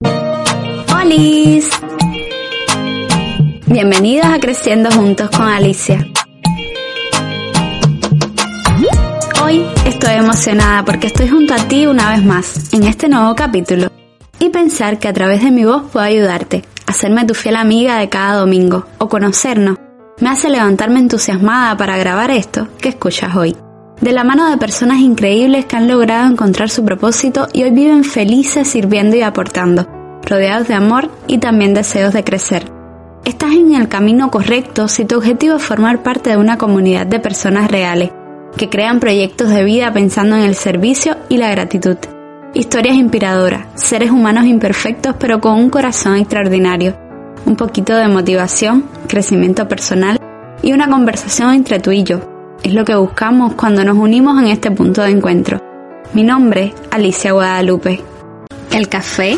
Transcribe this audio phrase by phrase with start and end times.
[0.00, 1.68] ¡Holis!
[3.66, 6.06] Bienvenidos a Creciendo Juntos con Alicia.
[9.42, 13.90] Hoy estoy emocionada porque estoy junto a ti una vez más en este nuevo capítulo
[14.38, 18.08] y pensar que a través de mi voz puedo ayudarte, hacerme tu fiel amiga de
[18.08, 19.78] cada domingo o conocernos,
[20.20, 23.56] me hace levantarme entusiasmada para grabar esto que escuchas hoy.
[24.00, 28.04] De la mano de personas increíbles que han logrado encontrar su propósito y hoy viven
[28.04, 29.86] felices sirviendo y aportando,
[30.24, 32.70] rodeados de amor y también deseos de crecer.
[33.24, 37.20] Estás en el camino correcto si tu objetivo es formar parte de una comunidad de
[37.20, 38.10] personas reales
[38.56, 41.96] que crean proyectos de vida pensando en el servicio y la gratitud.
[42.52, 46.96] Historias inspiradoras, seres humanos imperfectos pero con un corazón extraordinario,
[47.46, 50.18] un poquito de motivación, crecimiento personal
[50.62, 52.33] y una conversación entre tú y yo.
[52.64, 55.60] Es lo que buscamos cuando nos unimos en este punto de encuentro.
[56.14, 58.02] Mi nombre, Alicia Guadalupe.
[58.72, 59.36] El café,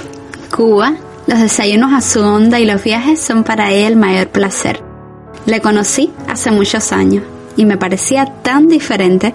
[0.54, 0.94] Cuba,
[1.26, 4.80] los desayunos a su onda y los viajes son para ella el mayor placer.
[5.44, 7.24] Le conocí hace muchos años
[7.56, 9.34] y me parecía tan diferente.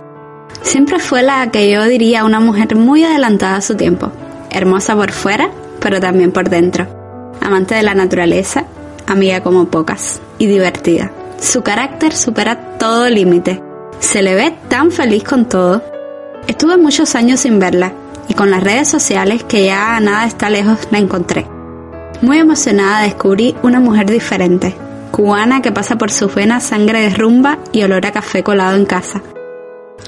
[0.61, 4.09] Siempre fue la que yo diría una mujer muy adelantada a su tiempo,
[4.51, 6.87] hermosa por fuera, pero también por dentro,
[7.41, 8.63] amante de la naturaleza,
[9.05, 11.11] amiga como pocas y divertida.
[11.41, 13.61] Su carácter supera todo límite.
[14.01, 15.81] Se le ve tan feliz con todo.
[16.47, 17.93] Estuve muchos años sin verla
[18.27, 21.45] y con las redes sociales que ya nada está lejos la encontré.
[22.21, 24.75] Muy emocionada descubrí una mujer diferente,
[25.11, 28.85] cubana que pasa por sus venas sangre de rumba y olor a café colado en
[28.85, 29.21] casa.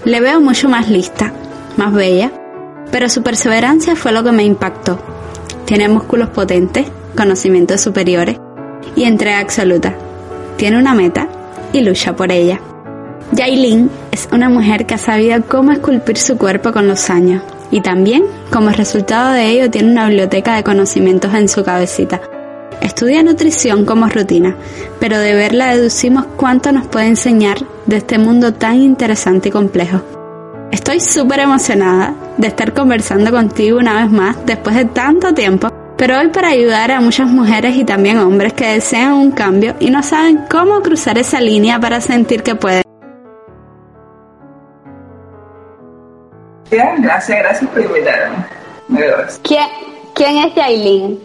[0.03, 1.31] Le veo mucho más lista,
[1.77, 2.31] más bella,
[2.91, 4.99] pero su perseverancia fue lo que me impactó.
[5.65, 8.37] Tiene músculos potentes, conocimientos superiores
[8.95, 9.95] y entrega absoluta.
[10.57, 11.27] Tiene una meta
[11.71, 12.59] y lucha por ella.
[13.35, 17.81] Yailin es una mujer que ha sabido cómo esculpir su cuerpo con los años y
[17.81, 22.21] también, como resultado de ello, tiene una biblioteca de conocimientos en su cabecita
[22.83, 24.57] Estudia nutrición como rutina,
[24.99, 30.01] pero de verla deducimos cuánto nos puede enseñar de este mundo tan interesante y complejo.
[30.71, 36.19] Estoy súper emocionada de estar conversando contigo una vez más después de tanto tiempo, pero
[36.19, 40.03] hoy para ayudar a muchas mujeres y también hombres que desean un cambio y no
[40.03, 42.83] saben cómo cruzar esa línea para sentir que pueden.
[46.73, 48.37] Gracias, gracias por invitarme.
[49.43, 49.67] ¿Quién,
[50.15, 51.19] ¿Quién es Yailin?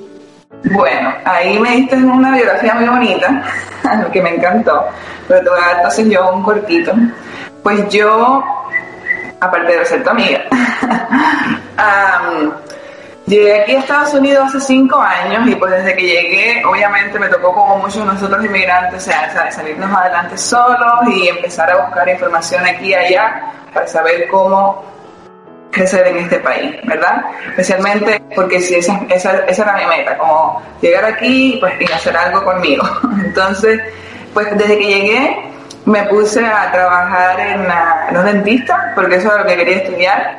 [0.64, 3.42] Bueno, ahí me diste una biografía muy bonita,
[4.12, 4.86] que me encantó,
[5.26, 6.92] pero te voy a dar entonces yo un cortito.
[7.62, 8.44] Pues yo,
[9.40, 10.42] aparte de ser tu amiga,
[13.26, 17.28] llegué aquí a Estados Unidos hace cinco años y pues desde que llegué, obviamente me
[17.28, 22.08] tocó como muchos de nosotros inmigrantes, o sea, salirnos adelante solos y empezar a buscar
[22.08, 24.97] información aquí y allá para saber cómo
[25.70, 27.24] crecer en este país, ¿verdad?
[27.50, 32.16] Especialmente porque si esa, esa, esa era mi meta, como llegar aquí pues, y hacer
[32.16, 32.84] algo conmigo.
[33.24, 33.80] Entonces,
[34.32, 35.44] pues desde que llegué
[35.84, 37.62] me puse a trabajar en,
[38.08, 40.36] en los dentistas, porque eso era lo que quería estudiar.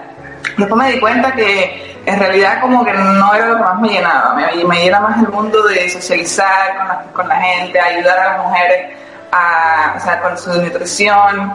[0.57, 3.89] Después me di cuenta que en realidad como que no era lo que más me
[3.89, 8.19] llenaba, me, me llena más el mundo de socializar con la, con la gente, ayudar
[8.19, 8.97] a las mujeres
[9.31, 11.53] a, o sea, con su nutrición,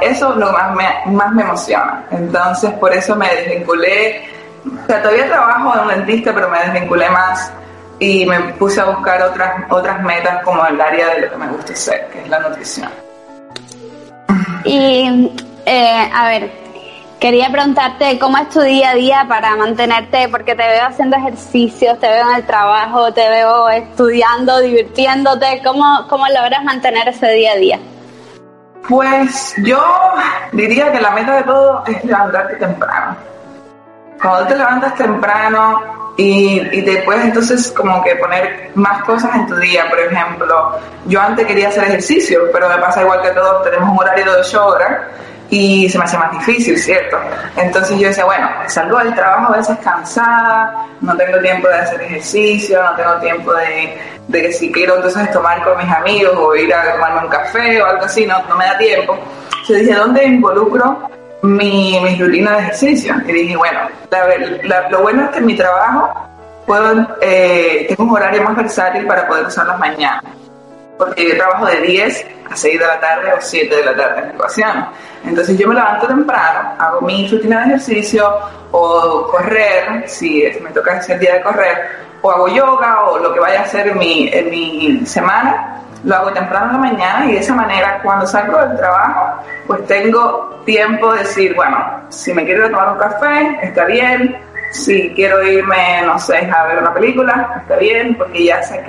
[0.00, 2.04] eso es lo más me, más me emociona.
[2.10, 4.28] Entonces, por eso me desvinculé.
[4.66, 7.52] O sea, todavía trabajo en un dentista, pero me desvinculé más
[7.98, 11.48] y me puse a buscar otras, otras metas como el área de lo que me
[11.48, 12.90] gusta hacer, que es la nutrición.
[14.64, 15.30] Y,
[15.66, 16.50] eh, a ver,
[17.20, 21.98] quería preguntarte cómo es tu día a día para mantenerte, porque te veo haciendo ejercicios,
[22.00, 27.52] te veo en el trabajo, te veo estudiando, divirtiéndote, ¿cómo, cómo logras mantener ese día
[27.52, 27.78] a día?
[28.88, 29.82] Pues yo
[30.52, 33.16] diría que la meta de todo es levantarte temprano.
[34.20, 39.46] Cuando te levantas temprano y, y, te puedes entonces como que poner más cosas en
[39.46, 43.62] tu día, por ejemplo, yo antes quería hacer ejercicio, pero me pasa igual que todos,
[43.64, 45.00] tenemos un horario de 8 horas
[45.50, 47.18] y se me hace más difícil, ¿cierto?
[47.56, 52.00] Entonces yo decía, bueno, salgo del trabajo a veces cansada, no tengo tiempo de hacer
[52.02, 53.98] ejercicio, no tengo tiempo de,
[54.28, 57.82] de que si quiero entonces tomar con mis amigos o ir a tomarme un café
[57.82, 59.18] o algo así, no, no me da tiempo.
[59.60, 61.10] Entonces dije, ¿dónde involucro
[61.42, 63.14] mi, mi rutina de ejercicio?
[63.26, 63.80] Y dije, bueno,
[64.90, 66.14] lo bueno es que en mi trabajo
[66.64, 70.39] puedo, eh, tengo un horario más versátil para poder usar las mañanas.
[71.00, 74.22] Porque yo trabajo de 10 a 6 de la tarde o 7 de la tarde
[74.22, 74.86] en ecuación.
[75.24, 78.36] Entonces yo me levanto temprano, hago mi rutina de ejercicio
[78.70, 81.88] o correr, si me toca ese día de correr,
[82.20, 86.16] o hago yoga o lo que vaya a hacer en mi, en mi semana, lo
[86.16, 90.60] hago temprano en la mañana y de esa manera cuando salgo del trabajo, pues tengo
[90.66, 91.78] tiempo de decir, bueno,
[92.10, 94.36] si me quiero tomar un café, está bien,
[94.72, 98.82] si quiero irme, no sé, a ver una película, está bien, porque ya sé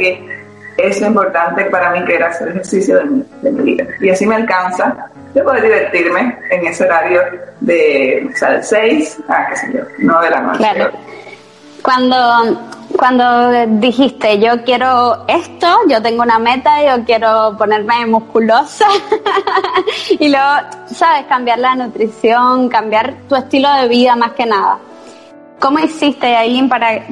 [0.77, 2.97] es importante para mí que era hacer ejercicio
[3.41, 3.85] de mi, vida.
[3.99, 7.21] Y así me alcanza de poder divertirme en ese horario
[7.59, 10.57] de, o sea, de 6 a, qué sé yo, 9 de la noche.
[10.59, 10.91] Claro.
[11.81, 12.61] Cuando,
[12.95, 18.85] cuando dijiste yo quiero esto, yo tengo una meta, yo quiero ponerme musculosa
[20.09, 24.77] y luego, sabes, cambiar la nutrición, cambiar tu estilo de vida más que nada.
[25.59, 27.03] ¿Cómo hiciste, Aileen, para,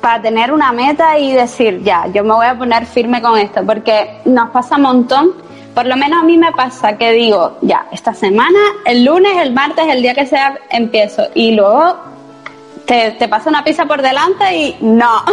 [0.00, 3.64] para tener una meta y decir, ya, yo me voy a poner firme con esto?
[3.64, 5.32] Porque nos pasa un montón,
[5.74, 9.52] por lo menos a mí me pasa que digo, ya, esta semana, el lunes, el
[9.52, 11.24] martes, el día que sea, empiezo.
[11.34, 11.96] Y luego
[12.86, 15.24] te, te pasa una pizza por delante y no,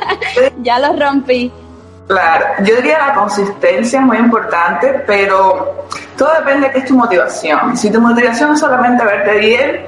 [0.62, 1.50] ya lo rompí.
[2.08, 5.84] Claro, yo diría la consistencia es muy importante, pero
[6.16, 7.76] todo depende de qué es tu motivación.
[7.76, 9.86] Si tu motivación es solamente verte bien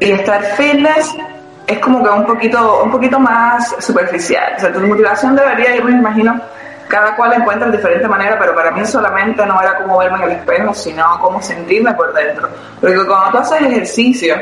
[0.00, 1.16] y estar fitness,
[1.70, 4.54] es como que un poquito, un poquito más superficial.
[4.56, 6.40] O sea, tu motivación debería, yo me imagino,
[6.88, 10.24] cada cual encuentra de diferente manera, pero para mí solamente no era como verme en
[10.24, 12.48] el espejo, sino como sentirme por dentro.
[12.80, 14.34] Porque cuando tú haces ejercicio,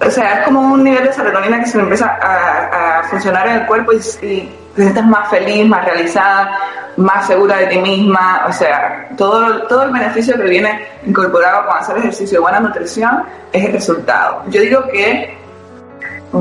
[0.00, 3.54] o sea, es como un nivel de serotonina que se empieza a, a funcionar en
[3.54, 3.96] el cuerpo y,
[4.26, 6.58] y, te sientes más feliz, más realizada,
[6.96, 11.76] más segura de ti misma, o sea, todo, todo el beneficio que viene incorporado con
[11.76, 14.42] hacer ejercicio y buena nutrición es el resultado.
[14.48, 15.43] Yo digo que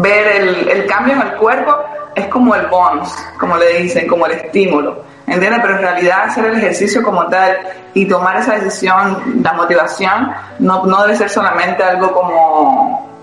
[0.01, 1.75] ver el, cambio en el cuerpo
[2.15, 5.03] es como el bonus, como le dicen, como el estímulo.
[5.25, 5.61] ¿Entiendes?
[5.61, 7.57] Pero en realidad hacer el ejercicio como tal
[7.93, 13.13] y tomar esa decisión, la motivación, no, no debe ser solamente algo como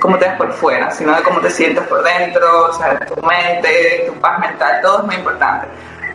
[0.00, 3.20] cómo, te ves por fuera, sino de cómo te sientes por dentro, o sea, tu
[3.26, 5.66] mente, tu paz mental, todo es muy importante.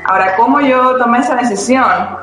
[0.05, 2.17] Ahora, ¿cómo yo tomé esa decisión?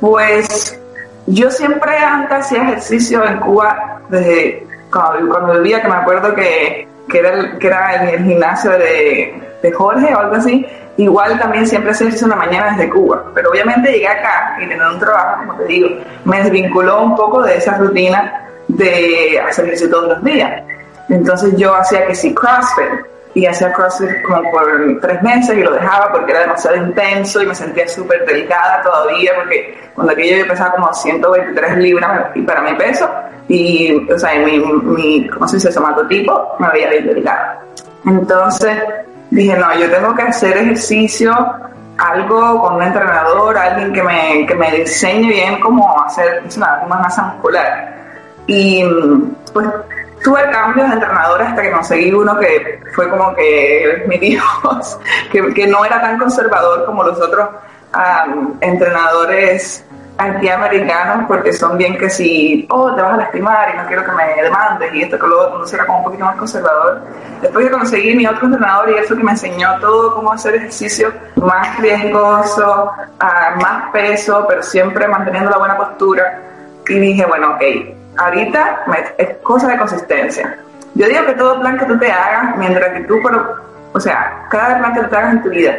[0.00, 0.80] Pues
[1.26, 7.18] yo siempre antes hacía ejercicio en Cuba desde cuando, vivía, que me acuerdo que, que
[7.18, 9.40] era, el, que era el, gimnasio de,
[9.74, 10.66] Jorge o algo así,
[10.98, 13.24] igual también siempre hacía ejercicio en la mañana desde Cuba.
[13.34, 15.88] Pero obviamente llegué acá y tener un trabajo, como te digo,
[16.26, 20.62] me desvinculó un poco de esa rutina de hacer ejercicio todos los días.
[21.08, 25.72] Entonces yo hacía que sí CrossFit y hacía CrossFit como por tres meses y lo
[25.72, 30.46] dejaba porque era demasiado intenso y me sentía súper delicada todavía porque cuando aquello yo
[30.46, 33.10] pesaba como 123 libras para mi peso
[33.48, 35.72] y, o sea, mi, mi, ¿cómo se dice?
[35.72, 37.60] Somatotipo me veía bien delicada.
[38.06, 38.78] Entonces
[39.30, 41.34] dije, no, yo tengo que hacer ejercicio,
[41.98, 47.22] algo con un entrenador, alguien que me, que me enseñe bien cómo hacer una masa
[47.22, 47.94] muscular.
[48.46, 48.84] Y
[49.52, 49.66] pues
[50.24, 54.98] tuve cambios de entrenador hasta que conseguí uno que fue como que mi Dios,
[55.30, 57.46] que, que no era tan conservador como los otros
[57.94, 59.84] um, entrenadores
[60.16, 64.12] antiamericanos porque son bien que si, oh, te vas a lastimar y no quiero que
[64.12, 67.02] me demandes y esto que luego uno era como un poquito más conservador.
[67.42, 71.12] Después que conseguí mi otro entrenador y eso que me enseñó todo cómo hacer ejercicio
[71.36, 76.40] más riesgoso, uh, más peso, pero siempre manteniendo la buena postura.
[76.86, 77.62] Y dije, bueno, ok,
[78.18, 78.84] ahorita
[79.18, 80.56] es cosa de consistencia.
[80.94, 83.20] Yo digo que todo plan que tú te hagas, mientras que tú,
[83.92, 85.74] o sea, cada plan que tú te hagas en tu vida,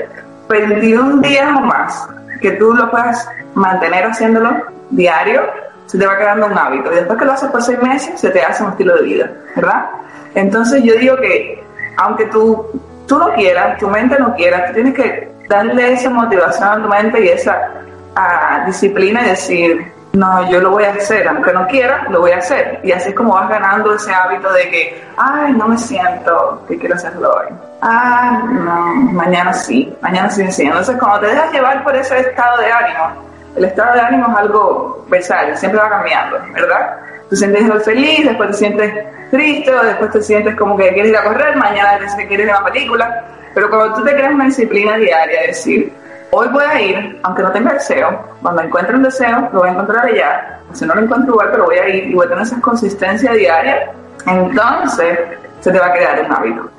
[0.49, 2.07] 21 días o más,
[2.41, 4.51] que tú lo puedas mantener haciéndolo
[4.89, 5.41] diario,
[5.85, 6.91] se te va quedando un hábito.
[6.91, 9.31] Y después que lo haces por seis meses, se te hace un estilo de vida,
[9.55, 9.85] ¿verdad?
[10.33, 11.63] Entonces yo digo que,
[11.97, 12.65] aunque tú,
[13.07, 16.89] tú no quieras, tu mente no quiera, tú tienes que darle esa motivación a tu
[16.89, 17.71] mente y esa
[18.15, 22.31] ah, disciplina y decir, no, yo lo voy a hacer, aunque no quiera, lo voy
[22.31, 22.79] a hacer.
[22.84, 26.77] Y así es como vas ganando ese hábito de que, ay, no me siento que
[26.77, 27.53] quiero hacerlo hoy.
[27.81, 30.63] Ah, no, mañana sí, mañana sí, sí.
[30.63, 34.38] Entonces, cuando te dejas llevar por ese estado de ánimo, el estado de ánimo es
[34.38, 36.98] algo versátil, siempre va cambiando, ¿verdad?
[37.29, 38.93] Tú sientes feliz, después te sientes
[39.31, 42.51] triste, o después te sientes como que quieres ir a correr, mañana te quieres ir
[42.51, 43.25] a una película.
[43.53, 45.91] Pero cuando tú te creas una disciplina diaria, es decir,
[46.32, 49.72] hoy voy a ir, aunque no tenga deseo, cuando encuentre un deseo, lo voy a
[49.74, 52.44] encontrar allá, si no lo encuentro igual, pero voy a ir y voy a tener
[52.44, 53.91] esa consistencia diaria,
[54.25, 55.20] entonces
[55.62, 56.70] se te va a quedar un hábito.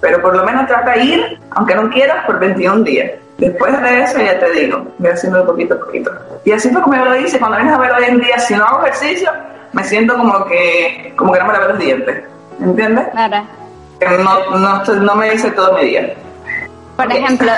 [0.00, 3.12] Pero por lo menos trata de ir, aunque no quieras, por 21 días.
[3.38, 6.10] Después de eso ya te digo, voy haciendo poquito a poquito.
[6.44, 8.54] Y así fue como yo lo hice, cuando vienes a ver hoy en día, si
[8.54, 9.30] no hago ejercicio,
[9.72, 12.24] me siento como que, como que no me lavé los dientes.
[12.60, 13.06] ¿Entiendes?
[13.10, 13.44] Claro.
[14.22, 16.14] no, no, no me dice todo mi día.
[16.96, 17.52] Por ejemplo,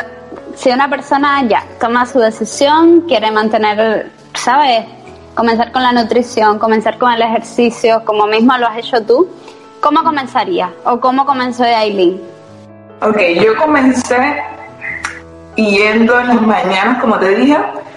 [0.59, 4.85] si una persona ya toma su decisión, quiere mantener, ¿sabes?
[5.35, 9.29] Comenzar con la nutrición, comenzar con el ejercicio, como mismo lo has hecho tú,
[9.81, 10.73] ¿cómo comenzaría?
[10.85, 12.21] ¿O cómo comenzó Aileen?
[13.01, 14.43] Ok, yo comencé
[15.55, 17.57] yendo en las mañanas, como te dije,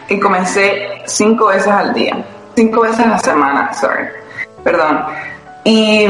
[0.09, 2.15] y comencé cinco veces al día,
[2.55, 4.05] cinco veces a la semana, sorry,
[4.63, 5.03] perdón.
[5.63, 6.05] Y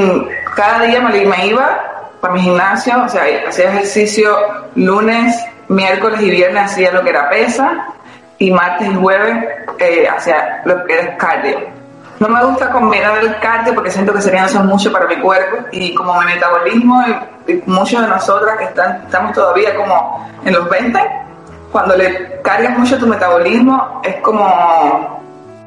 [0.53, 1.79] cada día me, iba
[2.19, 4.35] para mi gimnasio, o sea, hacía ejercicio
[4.75, 5.33] lunes,
[5.71, 7.87] miércoles y viernes hacía lo que era pesa
[8.37, 9.45] y martes y jueves
[9.79, 11.59] eh, hacía lo que era cardio.
[12.19, 15.65] No me gusta combinar el cardio porque siento que sería eso mucho para mi cuerpo
[15.71, 17.03] y como mi metabolismo
[17.47, 20.99] y, muchos de nosotras que están, estamos todavía como en los 20,
[21.71, 25.20] cuando le cargas mucho tu metabolismo es como,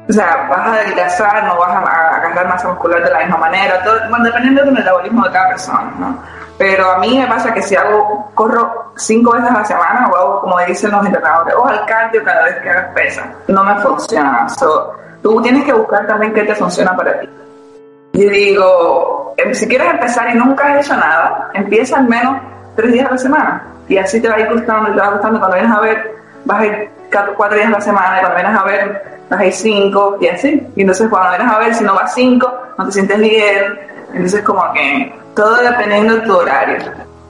[0.07, 3.37] o sea, vas a adelgazar, no vas a, a agarrar masa muscular de la misma
[3.37, 6.19] manera, todo, bueno, dependiendo del metabolismo de cada persona, ¿no?
[6.57, 10.15] Pero a mí me pasa que si hago, corro cinco veces a la semana o
[10.15, 13.75] hago, como dicen los entrenadores, o al cardio cada vez que hagas pesa, no me
[13.79, 14.47] funciona.
[15.21, 17.29] tú tienes que buscar también qué te funciona para ti.
[18.13, 22.37] Y digo, em, si quieres empezar y nunca has hecho nada, empieza al menos
[22.75, 23.63] tres días a la semana.
[23.89, 25.39] Y así te va a ir gustando, te va gustando.
[25.39, 26.89] Cuando vienes a ver, vas a ir
[27.35, 30.61] cuatro días a la semana, y cuando vienes a ver, a ir cinco, y así.
[30.75, 33.79] Y entonces cuando vienes a ver, si no vas cinco, no te sientes bien.
[34.13, 36.77] Entonces como que todo dependiendo de tu horario.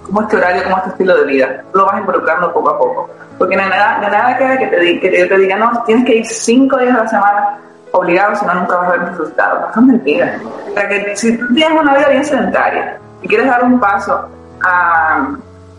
[0.04, 1.64] Cómo es tu horario, cómo es tu estilo de vida.
[1.74, 3.10] Lo vas involucrando poco a poco.
[3.38, 6.26] Porque de nada, de nada queda que te, que te diga, no, tienes que ir
[6.26, 7.60] cinco días a la semana
[7.92, 9.62] obligado, si no nunca vas a ver resultados.
[9.62, 10.42] No son mentiras.
[10.70, 14.30] O sea que si tú tienes una vida bien sedentaria y quieres dar un paso
[14.64, 15.28] a,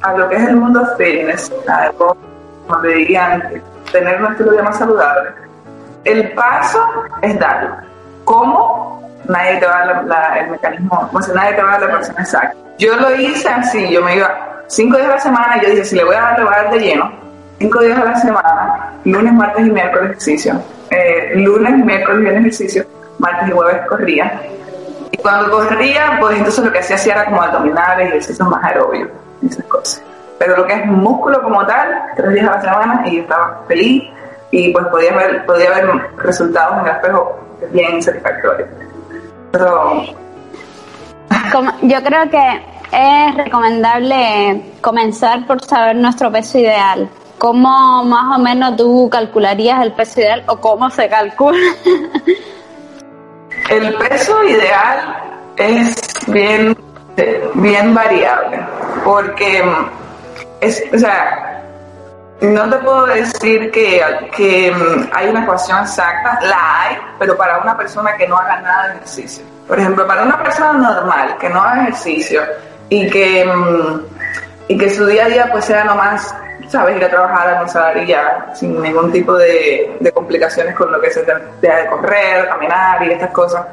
[0.03, 4.57] a lo que es el mundo fitness, a, como te dirían, tener un estilo de
[4.57, 5.31] vida más saludable,
[6.07, 6.81] el paso
[7.23, 7.77] es darlo.
[8.25, 8.97] ¿Cómo?
[9.29, 11.97] nadie te va a dar el mecanismo, o sea, nadie te va a dar la
[11.97, 12.57] persona exacta.
[12.79, 15.85] Yo lo hice así, yo me iba cinco días a la semana y yo dije,
[15.85, 17.11] si le voy a dar, le de lleno.
[17.59, 20.61] Cinco días a la semana, lunes, martes y miércoles ejercicio.
[20.91, 22.85] Eh, lunes, miércoles y viernes ejercicio,
[23.19, 24.41] martes y jueves corría.
[25.11, 29.09] Y cuando corría, pues entonces lo que hacía era como abdominales, ejercicios más aerobios,
[29.45, 30.03] esas cosas.
[30.39, 34.05] Pero lo que es músculo como tal, tres días a la semana y estaba feliz
[34.51, 35.87] y pues podía ver, podía ver
[36.19, 37.39] resultados en el espejo
[37.73, 38.69] bien satisfactorios
[41.83, 42.63] yo creo que
[42.93, 47.09] es recomendable comenzar por saber nuestro peso ideal.
[47.39, 51.59] ¿Cómo más o menos tú calcularías el peso ideal o cómo se calcula?
[53.71, 55.17] el peso ideal
[55.57, 55.97] es
[56.29, 56.77] bien,
[57.55, 58.61] bien variable
[59.05, 59.63] porque
[60.61, 61.46] es, o sea,
[62.41, 64.03] no te puedo decir que,
[64.37, 68.61] que mm, hay una ecuación exacta, la hay, pero para una persona que no haga
[68.61, 69.45] nada de ejercicio.
[69.67, 72.43] Por ejemplo, para una persona normal que no haga ejercicio
[72.89, 74.01] y que, mm,
[74.69, 76.35] y que su día a día pues sea nomás,
[76.69, 81.01] sabes, ir a trabajar, almorzar y ya, sin ningún tipo de, de complicaciones con lo
[81.01, 83.65] que se te de correr, caminar y estas cosas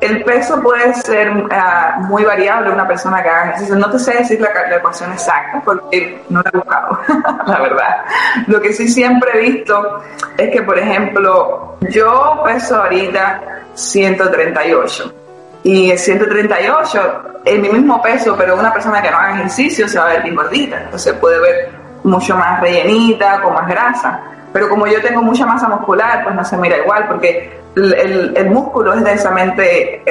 [0.00, 3.76] el peso puede ser uh, muy variable una persona que haga ejercicio.
[3.76, 7.00] No te sé decir la, la ecuación exacta porque no la he buscado,
[7.46, 8.04] la verdad.
[8.46, 10.02] Lo que sí siempre he visto
[10.36, 13.40] es que, por ejemplo, yo peso ahorita
[13.74, 15.14] 138.
[15.62, 19.98] Y el 138 es mi mismo peso, pero una persona que no haga ejercicio se
[19.98, 20.82] va a ver bien gordita.
[20.82, 21.70] Entonces puede ver
[22.04, 24.20] mucho más rellenita, con más grasa.
[24.56, 28.94] Pero como yo tengo mucha masa muscular, pues no se mira igual, porque el, músculo
[28.94, 30.02] es densamente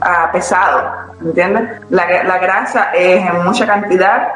[0.00, 0.90] ah, pesado,
[1.22, 1.78] ¿entiendes?
[1.90, 4.26] La, grasa es en mucha cantidad,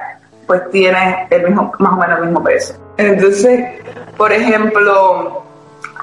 [0.46, 2.74] pues tiene el mismo, más o menos el mismo peso.
[2.98, 3.80] Entonces,
[4.18, 5.42] por ejemplo,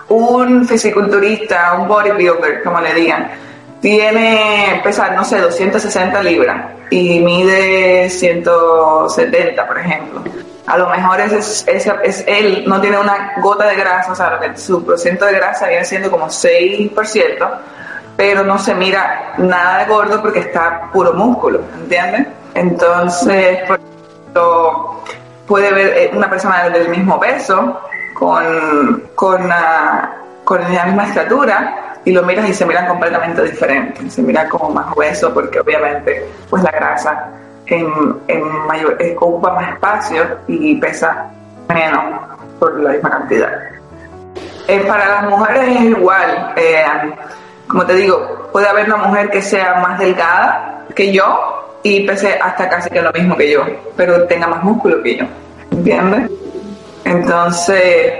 [0.07, 3.29] un fisiculturista, un bodybuilder, como le digan,
[3.79, 10.23] tiene, pesa, no sé, 260 libras y mide 170, por ejemplo
[10.69, 11.65] a lo mejor es,
[12.27, 16.11] él no tiene una gota de grasa, o sea, su porcentaje de grasa viene siendo
[16.11, 17.49] como 6%,
[18.15, 22.27] pero no se mira nada de gordo porque está puro músculo, ¿entiendes?
[22.53, 25.03] Entonces, por ejemplo,
[25.47, 27.81] puede ver eh, una persona del mismo peso,
[28.13, 29.49] con, con,
[30.43, 34.69] con la misma estatura, y lo miras y se miran completamente diferentes, se mira como
[34.69, 37.27] más hueso porque obviamente pues la grasa
[37.69, 41.29] en, mayor, eh, ocupa más espacio y pesa
[41.67, 42.03] menos
[42.59, 43.51] por la misma cantidad.
[44.67, 46.85] Eh, para las mujeres es igual, eh,
[47.67, 52.37] como te digo, puede haber una mujer que sea más delgada que yo y pese
[52.41, 53.63] hasta casi que lo mismo que yo,
[53.95, 55.25] pero tenga más músculo que yo,
[55.71, 56.29] ¿entiendes?
[57.05, 58.13] Entonces,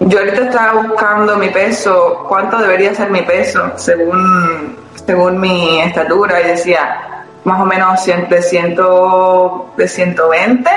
[0.00, 6.40] yo ahorita estaba buscando mi peso, cuánto debería ser mi peso según, según mi estatura
[6.40, 7.15] y decía,
[7.46, 10.68] más o menos de, ciento, de 120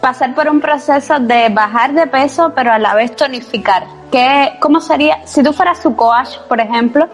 [0.00, 3.84] pasar por un proceso de bajar de peso, pero a la vez tonificar.
[4.10, 7.08] ¿Qué, ¿Cómo sería, si tú fueras su coach, por ejemplo,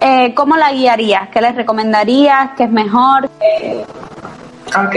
[0.00, 1.28] eh, cómo la guiarías?
[1.30, 2.50] ¿Qué les recomendarías?
[2.56, 3.24] ¿Qué es mejor?
[4.76, 4.96] Ok,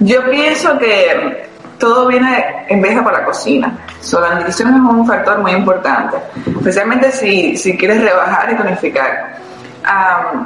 [0.00, 3.78] yo pienso que todo viene en vez de por la cocina.
[4.00, 6.16] So, la nutrición es un factor muy importante,
[6.46, 9.38] especialmente si, si quieres rebajar y tonificar.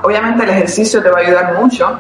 [0.03, 1.99] obviamente el ejercicio te va a ayudar mucho,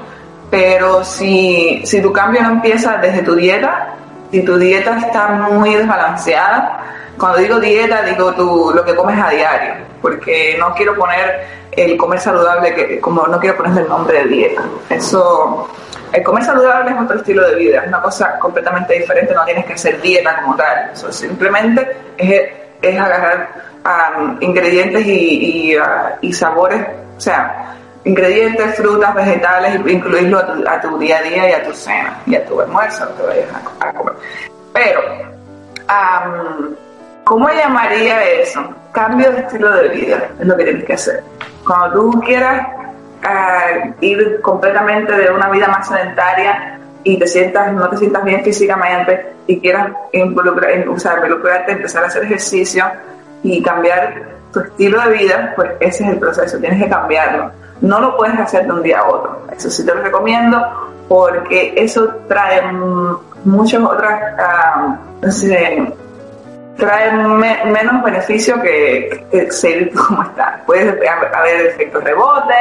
[0.50, 3.94] pero si, si tu cambio no empieza desde tu dieta,
[4.30, 6.80] si tu dieta está muy desbalanceada,
[7.22, 11.96] cuando digo dieta digo tú, lo que comes a diario, porque no quiero poner el
[11.96, 14.62] comer saludable, que, como no quiero ponerle el nombre de dieta.
[14.90, 15.68] Eso
[16.12, 19.64] el comer saludable es otro estilo de vida, es una cosa completamente diferente, no tienes
[19.66, 20.90] que hacer dieta como tal.
[21.12, 23.48] simplemente es, agarrar
[24.18, 25.82] um, ingredientes y, uh,
[26.22, 26.84] y, sabores,
[27.18, 32.18] o sea, ingredientes, frutas, vegetales, incluirlo a tu, día a día y a tu cena
[32.26, 33.48] y a tu almuerzo, lo que vayas
[33.78, 34.14] a, comer.
[34.72, 35.00] Pero,
[35.88, 36.74] um,
[37.24, 38.62] ¿cómo llamaría eso?
[38.92, 41.22] Cambio de estilo de vida es lo que tienes que hacer.
[41.66, 42.66] Cuando tú quieras
[44.00, 49.32] ir completamente de una vida más sedentaria y te sientas, no te sientas bien físicamente
[49.46, 52.84] y quieras involucrar, involucrarte, empezar a hacer ejercicio
[53.42, 57.50] y cambiar tu estilo de vida, pues ese es el proceso, tienes que cambiarlo.
[57.80, 59.46] No lo puedes hacer de un día a otro.
[59.56, 60.58] Eso sí te lo recomiendo
[61.08, 62.62] porque eso trae
[63.44, 64.96] muchas otras, uh,
[66.76, 70.62] trae menos beneficio que, seguir como está.
[70.66, 72.54] Puede haber efectos rebote,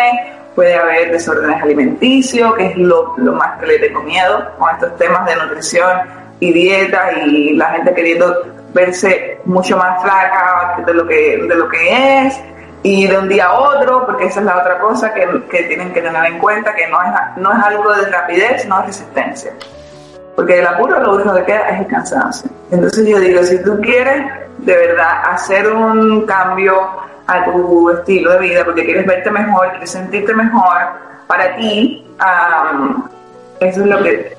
[0.56, 5.26] puede haber desórdenes alimenticios, que es lo, más que le tengo miedo con estos temas
[5.26, 6.00] de nutrición
[6.40, 11.68] y dieta y la gente queriendo verse mucho más flaca de lo que, de lo
[11.68, 12.42] que es
[12.84, 15.94] y de un día a otro, porque esa es la otra cosa que, que tienen
[15.94, 19.52] que tener en cuenta, que no es, no es algo de rapidez, no es resistencia.
[20.36, 22.50] Porque el apuro lo único que queda es el cansancio.
[22.72, 24.24] Entonces yo digo, si tú quieres
[24.60, 26.74] de verdad hacer un cambio
[27.28, 30.78] a tu estilo de vida, porque quieres verte mejor, quieres sentirte mejor,
[31.28, 32.06] para ti,
[33.60, 34.38] eso es lo que...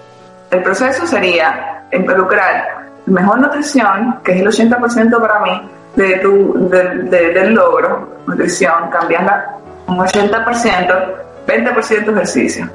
[0.50, 7.54] El proceso sería involucrar mejor nutrición, que es el 80% para mí de tu, del
[7.54, 11.14] logro, nutrición, cambiarla un 80%,
[11.46, 12.68] 20% ejercicio.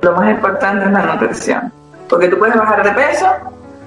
[0.00, 1.72] Lo más importante es la nutrición,
[2.12, 3.26] porque tú puedes bajar de peso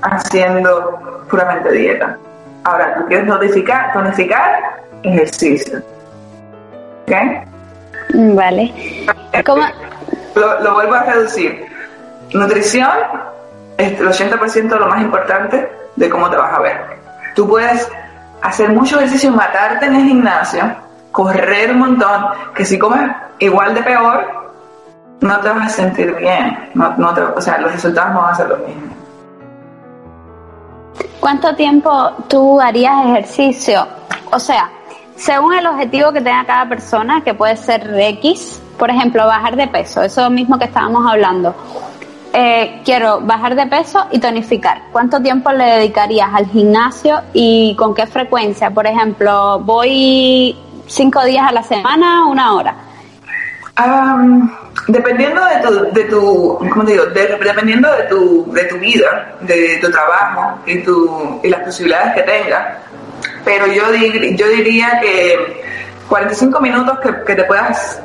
[0.02, 2.18] haciendo puramente dieta.
[2.64, 5.78] Ahora, tú quieres tonificar, tonificar ejercicio.
[7.04, 7.12] ¿Ok?
[8.34, 8.74] Vale.
[10.34, 11.68] Lo, vuelvo a reducir.
[12.34, 12.90] Nutrición
[13.78, 16.82] es el 80% de lo más importante de cómo te vas a ver.
[17.36, 17.88] Tú puedes
[18.42, 20.64] hacer mucho ejercicio, matarte en el gimnasio,
[21.12, 23.08] correr un montón, que si comes
[23.38, 24.45] igual de peor,
[25.26, 26.70] no te vas a sentir bien.
[26.74, 28.96] No, no o sea, los resultados no van a ser los mismos.
[31.20, 33.88] ¿Cuánto tiempo tú harías ejercicio?
[34.32, 34.70] O sea,
[35.16, 39.68] según el objetivo que tenga cada persona, que puede ser X, por ejemplo, bajar de
[39.68, 41.56] peso, eso mismo que estábamos hablando.
[42.34, 44.84] Eh, quiero bajar de peso y tonificar.
[44.92, 48.72] ¿Cuánto tiempo le dedicarías al gimnasio y con qué frecuencia?
[48.72, 52.76] Por ejemplo, voy cinco días a la semana, una hora.
[54.88, 57.06] Dependiendo de tu, de tu ¿cómo digo?
[57.08, 62.24] dependiendo de tu, de tu vida, de tu trabajo y, tu, y las posibilidades que
[62.24, 62.78] tengas,
[63.44, 63.84] pero yo,
[64.36, 65.64] yo diría que
[66.08, 68.02] 45 minutos que, que, te puedas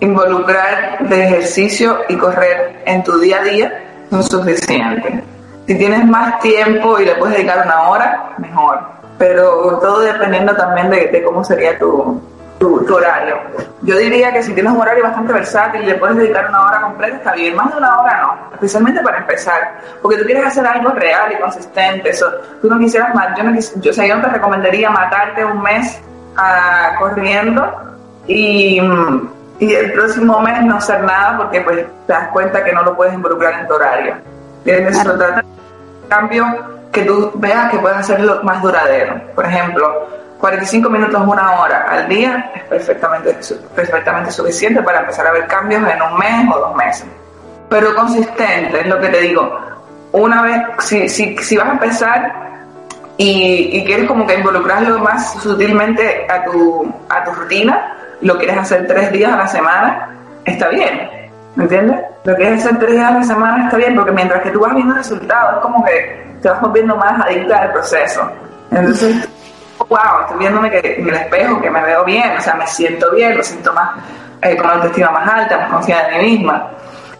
[0.00, 5.22] involucrar de ejercicio y correr en tu día a día son suficientes.
[5.66, 8.80] Si tienes más tiempo y le puedes dedicar una hora, mejor.
[9.18, 12.20] Pero todo dependiendo también de, de cómo sería tu,
[12.58, 13.36] tu, horario.
[13.82, 16.80] Yo diría que si tienes un horario bastante versátil y le puedes dedicar una hora
[16.80, 17.56] completa, está bien.
[17.56, 19.80] Más de una hora no, especialmente para empezar.
[20.00, 22.10] Porque tú quieres hacer algo real y consistente.
[22.10, 22.30] Eso,
[22.62, 23.36] tú no quisieras más.
[23.36, 26.00] Yo, no yo, o yo te recomendaría matarte un mes
[26.36, 27.72] uh, corriendo
[28.26, 28.80] y,
[29.58, 32.96] y el próximo mes no hacer nada porque pues te das cuenta que no lo
[32.96, 34.14] puedes involucrar en tu horario.
[34.64, 35.44] Tienes tratar
[36.08, 36.46] cambio
[36.92, 39.20] que tú veas que puedes hacerlo más duradero.
[39.34, 40.06] Por ejemplo,
[40.44, 43.34] 45 minutos, una hora al día es perfectamente,
[43.74, 47.06] perfectamente suficiente para empezar a ver cambios en un mes o dos meses.
[47.70, 49.58] Pero consistente, es lo que te digo.
[50.12, 52.34] Una vez, si, si, si vas a empezar
[53.16, 58.58] y, y, quieres como que involucrarlo más sutilmente a tu, a tu rutina, lo quieres
[58.58, 61.08] hacer tres días a la semana, está bien,
[61.56, 62.00] ¿me entiendes?
[62.24, 64.74] Lo quieres hacer tres días a la semana está bien, porque mientras que tú vas
[64.74, 68.30] viendo resultados, es como que te vas volviendo más adicta al proceso.
[68.70, 69.26] Entonces,
[69.78, 73.10] wow, estoy viéndome que, en el espejo, que me veo bien, o sea, me siento
[73.12, 73.90] bien, me siento más,
[74.42, 76.68] eh, con la autoestima más alta, más confiada en mí misma.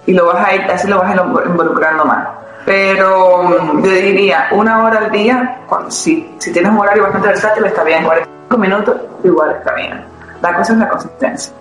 [0.06, 2.28] Y lo vas a ir, así lo vas a ir involucrando más.
[2.64, 7.28] Pero mm, yo diría, una hora al día, cuando, si, si tienes un horario bastante
[7.28, 10.04] versátil, está bien, 45 minutos, igual está bien.
[10.40, 11.52] La cosa es la consistencia.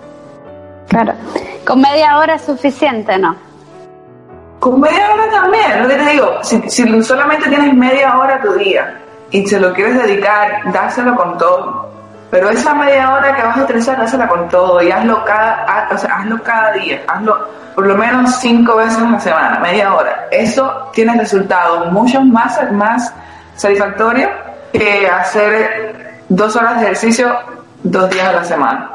[0.88, 1.12] Claro.
[1.66, 3.34] ¿Con media hora es suficiente, no?
[4.60, 8.52] Con media hora también, lo que te digo, si, si solamente tienes media hora tu
[8.54, 8.98] día
[9.34, 11.90] y se lo quieres dedicar, dáselo con todo.
[12.30, 15.98] Pero esa media hora que vas a utilizar, dásela con todo y hazlo cada, o
[15.98, 20.28] sea, hazlo cada día, hazlo por lo menos cinco veces a la semana, media hora.
[20.30, 23.12] Eso tiene resultados mucho más, más
[23.56, 24.30] satisfactorios
[24.72, 27.36] que hacer dos horas de ejercicio
[27.82, 28.90] dos días a la semana.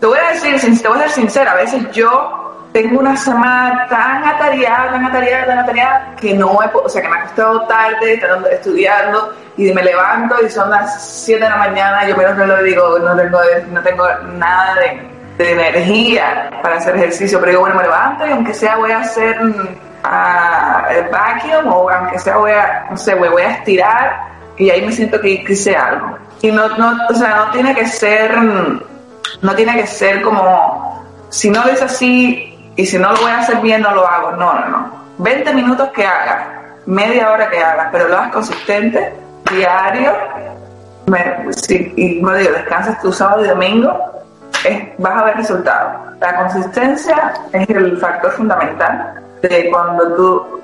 [0.00, 2.43] Te voy a decir, te voy a ser sincera, a veces yo
[2.74, 7.08] tengo una semana tan atareada, tan atareada, tan atareada, que no he, o sea, que
[7.08, 12.04] me ha costado tarde, estudiando, y me levanto y son las 7 de la mañana,
[12.08, 13.38] yo me lo digo, no tengo,
[13.70, 14.08] no tengo
[14.38, 18.90] nada de, energía para hacer ejercicio, pero digo, bueno, me levanto y aunque sea voy
[18.90, 24.16] a hacer uh, el vacuum o aunque sea voy a, no sé, voy, a estirar
[24.56, 26.18] y ahí me siento que hice algo.
[26.42, 31.50] Y no, no, o sea, no tiene que ser, no tiene que ser como, si
[31.50, 34.32] no es así, y si no lo voy a hacer bien, no lo hago.
[34.32, 35.04] No, no, no.
[35.18, 36.48] 20 minutos que hagas,
[36.86, 39.12] media hora que hagas, pero lo hagas consistente,
[39.50, 40.12] diario,
[41.96, 43.92] y no digo, descansas tu sábado y domingo,
[44.98, 45.92] vas a ver resultados.
[46.20, 50.60] La consistencia es el factor fundamental de cuando tú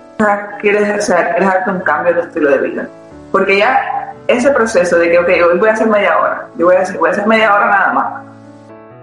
[0.61, 2.89] quieres, quieres darte un cambio de estilo de vida.
[3.31, 6.77] Porque ya ese proceso de que, ok, hoy voy a hacer media hora, yo voy
[6.77, 8.23] a hacer, voy a hacer media hora nada más,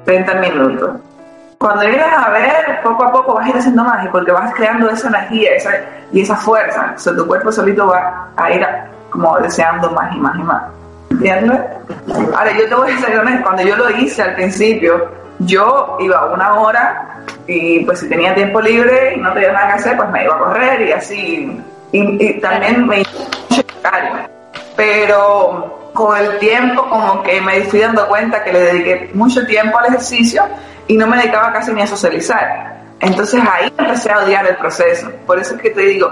[0.05, 0.91] 30 minutos,
[1.57, 4.53] cuando llegas a ver, poco a poco vas a ir haciendo más y porque vas
[4.53, 5.71] creando esa energía esa,
[6.11, 6.93] y esa fuerza.
[6.95, 8.65] O sea, tu cuerpo solito va a ir
[9.09, 10.63] como deseando más y más y más.
[11.09, 11.59] ¿Entiendes?
[12.35, 16.31] Ahora, yo te voy a ser honesto, cuando yo lo hice al principio, yo iba
[16.31, 20.09] una hora y pues si tenía tiempo libre y no tenía nada que hacer, pues
[20.09, 21.63] me iba a correr y así.
[21.91, 23.07] Y, también me iba
[24.75, 29.79] Pero con el tiempo como que me fui dando cuenta que le dediqué mucho tiempo
[29.79, 30.43] al ejercicio
[30.87, 32.77] y no me dedicaba casi ni a socializar.
[32.99, 35.11] Entonces ahí empecé a odiar el proceso.
[35.25, 36.11] Por eso es que te digo,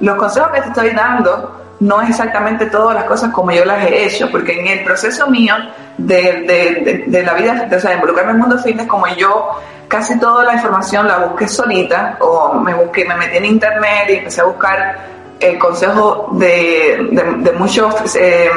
[0.00, 3.84] los consejos que te estoy dando no es exactamente todas las cosas como yo las
[3.84, 5.54] he hecho, porque en el proceso mío
[5.98, 9.50] de, de, la vida, o sea, de involucrarme en el mundo fitness, como yo
[9.88, 14.12] casi toda la información la busqué solita, o me busqué, me metí en internet y
[14.14, 14.96] empecé a buscar
[15.38, 17.08] el consejo de,
[17.38, 18.48] de muchos eh,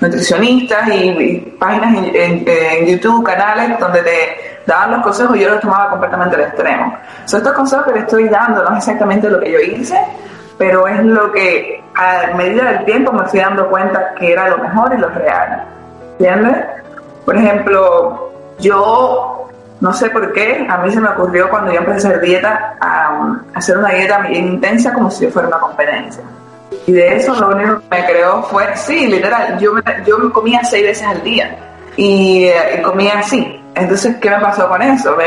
[0.00, 5.60] nutricionistas y, páginas en, en, YouTube, canales donde te daban los consejos y yo los
[5.60, 6.98] tomaba completamente al extremo.
[7.26, 9.98] Son estos consejos que le estoy dando, no es exactamente lo que yo hice,
[10.58, 14.58] pero es lo que a medida del tiempo me fui dando cuenta que era lo
[14.58, 15.64] mejor y lo real.
[16.12, 16.56] ¿Entiendes?
[17.24, 19.48] Por ejemplo, yo
[19.80, 22.76] no sé por qué, a mí se me ocurrió cuando yo empecé a hacer dieta,
[22.80, 26.22] a, hacer una dieta bien intensa como si yo fuera una competencia.
[26.86, 30.62] Y de eso lo único que me creó fue, sí, literal, yo me, yo comía
[30.64, 31.56] seis veces al día
[31.96, 35.16] y, y comía así, entonces, ¿qué me pasó con eso?
[35.16, 35.24] Me,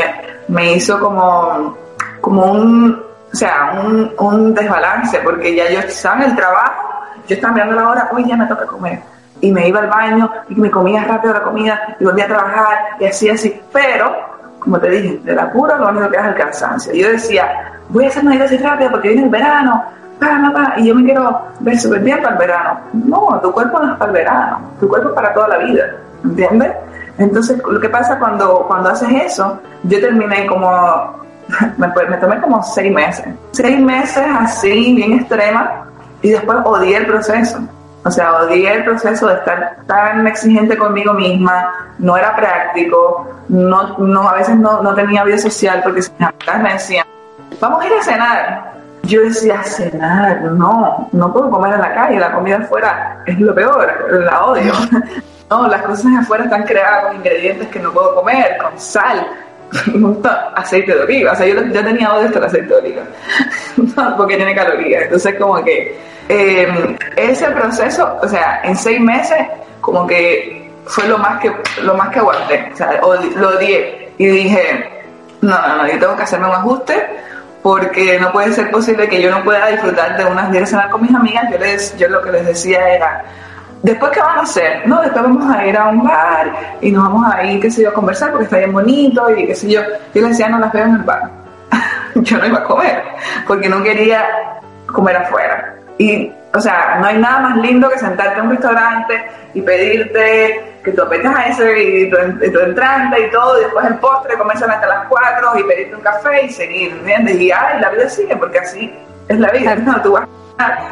[0.48, 1.76] me hizo como,
[2.20, 6.88] como un, o sea, un, un, desbalance, porque ya yo estaba en el trabajo,
[7.26, 9.00] yo estaba mirando la hora, hoy ya me toca comer.
[9.40, 12.78] Y me iba al baño y me comía rápido la comida y volvía a trabajar
[12.98, 13.60] y así, así.
[13.72, 14.12] Pero,
[14.58, 16.92] como te dije, de la cura lo único que es el cansancio.
[16.92, 19.84] Yo decía, voy a hacer una así rápida porque viene el verano,
[20.76, 22.80] y yo me quiero ver súper bien para el verano.
[22.92, 25.84] No, tu cuerpo no es para el verano, tu cuerpo es para toda la vida,
[26.24, 26.72] ¿entiendes?
[27.18, 31.14] Entonces, lo que pasa cuando, cuando haces eso, yo terminé como,
[31.76, 33.26] me, tomé como seis meses.
[33.52, 35.86] Seis meses así, bien extrema,
[36.22, 37.58] y después odié el proceso.
[38.04, 43.98] O sea, odié el proceso de estar tan exigente conmigo misma, no era práctico, no,
[43.98, 47.06] no, a veces no, no tenía vida social porque mis amigas me decían,
[47.60, 48.78] vamos a ir a cenar.
[49.02, 53.54] Yo decía, cenar, no, no puedo comer en la calle, la comida afuera es lo
[53.54, 53.92] peor,
[54.24, 54.72] la odio.
[55.50, 59.26] no, las cosas afuera están creadas con ingredientes que no puedo comer, con sal,
[60.54, 61.32] aceite de oliva.
[61.32, 63.02] O sea, yo ya tenía odio hasta el aceite de oliva,
[64.16, 65.04] porque tiene calorías.
[65.04, 69.38] Entonces, como que eh, ese proceso, o sea, en seis meses,
[69.80, 72.70] como que fue lo más que, lo más que aguanté.
[72.72, 74.10] O sea, lo odié.
[74.18, 75.04] Y dije,
[75.40, 77.06] no, no, no, yo tengo que hacerme un ajuste
[77.62, 81.14] porque no puede ser posible que yo no pueda disfrutar de unas días con mis
[81.14, 81.44] amigas.
[81.50, 83.24] Yo, les, yo lo que les decía era,
[83.90, 87.04] después qué van a hacer, no, después vamos a ir a un bar y nos
[87.04, 89.70] vamos a ir, qué sé yo, a conversar porque está bien bonito y qué sé
[89.70, 89.80] yo.
[90.14, 91.30] Yo les decía, no las veo en el bar.
[92.14, 93.02] yo no iba a comer
[93.46, 94.24] porque no quería
[94.86, 95.74] comer afuera.
[95.98, 99.24] Y, o sea, no hay nada más lindo que sentarte en un restaurante
[99.54, 102.16] y pedirte que tú apetas a ese y tu,
[102.60, 106.44] entrante y todo, y después el postre, comienzan hasta las 4 y pedirte un café
[106.44, 107.40] y seguir, ¿entiendes?
[107.40, 108.94] Y ay, la vida sigue, porque así
[109.28, 110.00] es la vida, ¿no?
[110.02, 110.28] Tú vas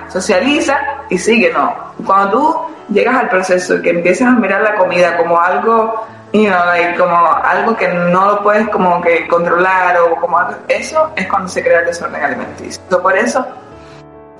[0.08, 1.74] socializa y sigue, ¿no?
[2.04, 6.46] Cuando tú llegas al proceso y que empiezas a mirar la comida como algo, you
[6.46, 6.60] know,
[6.98, 11.48] como algo que no lo puedes como que controlar o como algo, eso es cuando
[11.48, 12.82] se crea el desorden alimenticio.
[13.02, 13.44] Por eso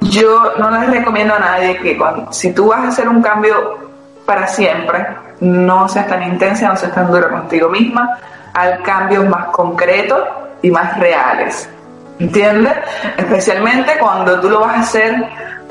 [0.00, 1.98] yo no les recomiendo a nadie que
[2.30, 3.78] si tú vas a hacer un cambio
[4.24, 5.06] para siempre,
[5.40, 8.18] no seas tan intensa, no seas tan dura contigo misma,
[8.54, 10.22] al cambios más concretos
[10.62, 11.68] y más reales.
[12.18, 12.72] ¿Entiendes?
[13.16, 15.14] Especialmente cuando tú lo vas a hacer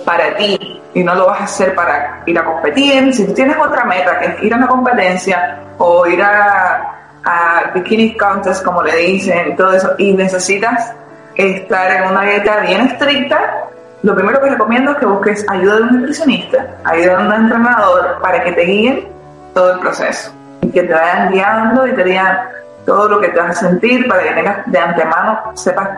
[0.06, 3.14] para ti y no lo vas a hacer para ir a competir.
[3.14, 7.72] Si tú tienes otra meta, que es ir a una competencia o ir a, a
[7.74, 10.94] bikini contest, como le dicen, todo eso, y necesitas
[11.36, 13.66] estar en una dieta bien estricta,
[14.04, 18.20] lo primero que recomiendo es que busques ayuda de un nutricionista, ayuda de un entrenador
[18.22, 19.08] para que te guíen
[19.54, 20.32] todo el proceso
[20.62, 22.38] y que te vayan guiando y te digan
[22.86, 25.90] todo lo que te vas a sentir para que tengas de antemano, sepas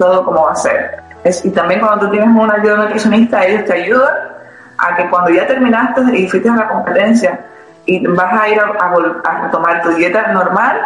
[0.00, 1.02] todo cómo va a ser.
[1.44, 4.14] y también cuando tú tienes una ayuda nutricionista, ellos te ayudan
[4.78, 7.38] a que cuando ya terminaste y fuiste a la competencia
[7.84, 10.80] y vas a ir a, a, retomar tu dieta normal,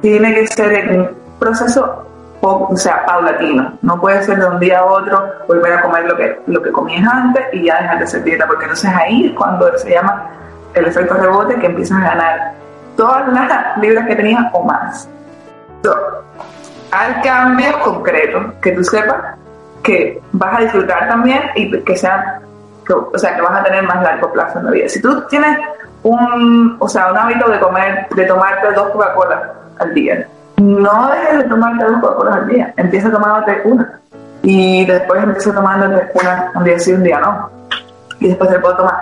[0.00, 2.06] tiene que ser un proceso
[2.40, 3.74] o sea, paulatino.
[3.82, 6.72] No puede ser de un día a otro volver a comer lo que, lo que
[6.72, 10.30] comías antes y ya dejar de hacer dieta, porque entonces ahí es cuando se llama
[10.72, 12.52] el efecto rebote que empiezas a ganar
[12.96, 15.06] todas las libras que tenías o más.
[16.92, 19.36] Hay cambios concretos que tú sepas
[19.82, 22.22] que vas a disfrutar también y que sean,
[22.88, 24.88] o sea, que vas a tener más largo plazo en la vida.
[24.88, 25.58] Si tú tienes
[26.02, 30.26] un, o sea, un hábito de comer, de tomarte dos Coca-Cola al día,
[30.58, 34.00] no dejes de tomarte dos Coca-Colas al día, empieza tomándote una.
[34.42, 37.50] Y después empieza tomándote una un día sí, un día no.
[38.18, 38.96] Y después te puedo tomar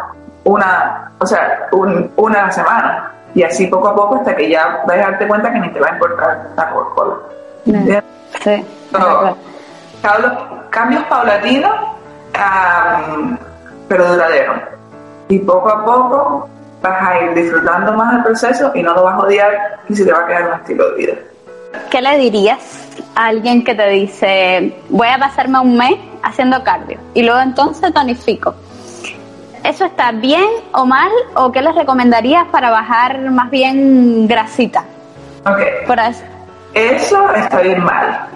[0.45, 3.13] una, o sea, una a la semana.
[3.35, 5.81] Y así poco a poco hasta que ya vas a darte cuenta que ni te
[5.81, 7.15] va a importar la Coca-Cola.
[8.43, 8.65] Sí.
[10.71, 11.75] cambios paulatinos,
[13.89, 14.57] pero duraderos.
[15.29, 16.49] Y poco a poco
[16.83, 20.05] vas a ir disfrutando más del proceso y no lo vas a odiar y se
[20.05, 21.15] te va a quedar un estilo de vida.
[21.91, 22.59] ¿Qué le dirías
[23.15, 27.93] a alguien que te dice, voy a pasarme un mes haciendo cardio y luego entonces
[27.93, 28.55] tonifico?
[29.65, 31.11] ¿Eso está bien o mal?
[31.35, 34.85] ¿O qué les recomendarías para bajar más bien grasita?
[35.45, 35.59] Ok.
[35.99, 36.38] eso.
[36.79, 38.29] Eso está bien mal.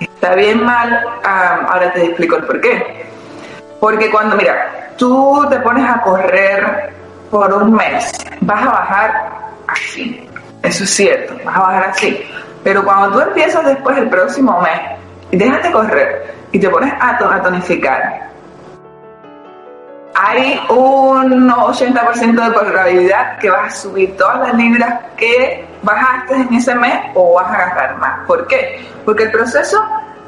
[0.00, 3.06] Está bien mal, ahora te explico el por qué.
[3.78, 6.92] Porque cuando, mira, tú te pones a correr
[7.30, 9.30] por un mes, vas a bajar
[9.68, 10.28] así.
[10.62, 12.24] Eso es cierto, vas a bajar así.
[12.62, 14.80] Pero cuando tú empiezas después el próximo mes
[15.30, 18.30] y dejas de correr y te pones a, tonificar,
[20.14, 26.54] hay un 80% de probabilidad que vas a subir todas las libras que bajaste en
[26.54, 28.26] ese mes o vas a gastar más.
[28.26, 28.86] ¿Por qué?
[29.04, 29.82] Porque el proceso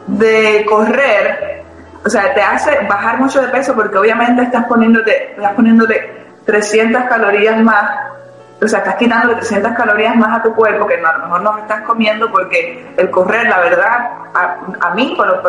[0.07, 1.63] de correr,
[2.05, 7.05] o sea, te hace bajar mucho de peso porque obviamente estás poniéndote, estás poniéndole 300
[7.05, 7.85] calorías más
[8.63, 11.59] o sea, estás quitando 300 calorías más a tu cuerpo que a lo mejor no
[11.59, 14.11] estás comiendo porque el correr, la verdad,
[14.81, 15.43] a, mí, por,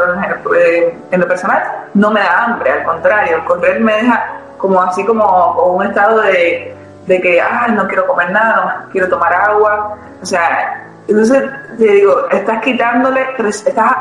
[0.57, 1.63] eh, en lo personal,
[1.93, 6.21] no me da hambre, al contrario, el correr me deja como así como, un estado
[6.21, 11.43] de, de que, ay, no quiero comer nada, no quiero tomar agua, o sea, entonces
[11.77, 13.95] te digo, estás quitándole, estás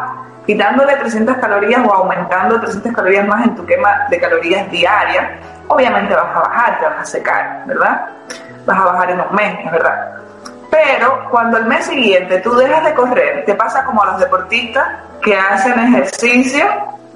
[0.47, 5.27] quitándole 300 calorías o aumentando 300 calorías más en tu quema de calorías diarias,
[5.69, 8.09] obviamente vas a bajar, te vas a secar, ¿verdad?
[8.67, 10.17] vas a bajar en un mes, es verdad.
[10.71, 14.87] Pero cuando el mes siguiente tú dejas de correr, te pasa como a los deportistas
[15.23, 16.65] que hacen ejercicio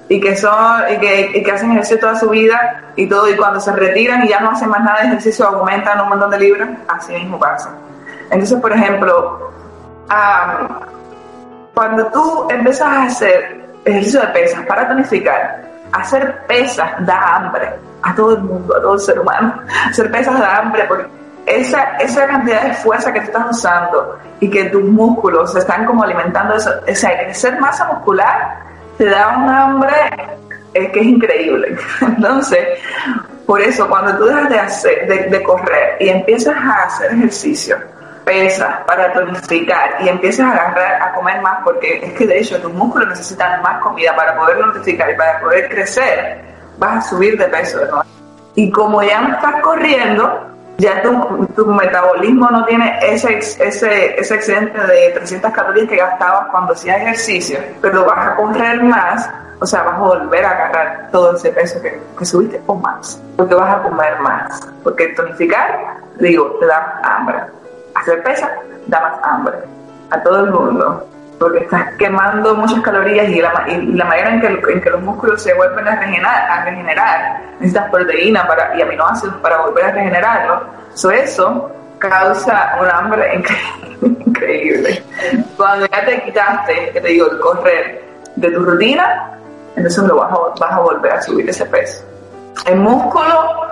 [0.08, 3.36] y que son y que, y que hacen ejercicio toda su vida y todo y
[3.36, 6.38] cuando se retiran y ya no hacen más nada de ejercicio aumentan un montón de
[6.38, 7.70] libras, así mismo pasa.
[8.30, 9.52] Entonces, por ejemplo,
[11.74, 17.70] cuando tú empiezas a hacer ejercicio de pesas para tonificar, hacer pesas da hambre
[18.02, 19.54] a todo el mundo, a todo el ser humano,
[19.90, 21.06] hacer pesas de hambre, porque
[21.46, 25.86] esa, esa cantidad de fuerza que tú estás usando y que tus músculos se están
[25.86, 28.67] como alimentando eso, o sea, crecer masa muscular
[28.98, 29.94] te da un hambre
[30.74, 31.76] eh, que es increíble.
[32.00, 32.66] Entonces,
[33.46, 37.78] por eso, cuando tú dejas de, hacer, de, correr y empiezas a hacer ejercicio,
[38.24, 42.60] pesa para tonificar y empiezas a agarrar a comer más, porque es que de hecho
[42.60, 46.40] tus músculos necesitan más comida para poder tonificar y para poder crecer,
[46.76, 47.80] vas a subir de peso.
[48.54, 54.34] Y como ya no estás corriendo, ya tu, tu metabolismo no tiene ese, ese, ese
[54.34, 59.66] excedente de 300 calorías que gastabas cuando hacías ejercicio, pero vas a correr más, o
[59.66, 63.54] sea, vas a volver a agarrar todo ese peso que, que subiste o más, porque
[63.56, 67.38] vas a comer más, porque tonificar, digo, te da hambre.
[67.94, 68.48] Hacer pesa
[68.86, 69.56] da más hambre
[70.10, 74.80] a todo el mundo porque estás quemando muchas calorías y la, manera en que, en
[74.80, 79.58] que, los músculos se vuelven a regenerar, a regenerar necesitas proteína para, y aminoácidos para
[79.58, 80.62] volver a regenerarlo.
[81.12, 83.42] eso causa un hambre
[84.02, 85.02] increíble.
[85.56, 88.04] Cuando ya te quitaste, que te digo, el correr
[88.36, 89.30] de tu rutina,
[89.76, 90.32] entonces lo vas
[90.72, 92.04] a, volver a subir ese peso.
[92.66, 93.66] El músculo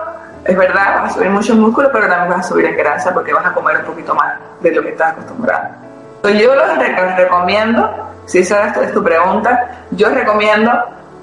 [0.45, 3.33] es verdad, vas a subir mucho músculo, pero también vas a subir en grasa porque
[3.33, 5.86] vas a comer un poquito más de lo que estás acostumbrado.
[6.23, 7.89] Yo los recomiendo,
[8.25, 10.71] si esa es tu pregunta, yo recomiendo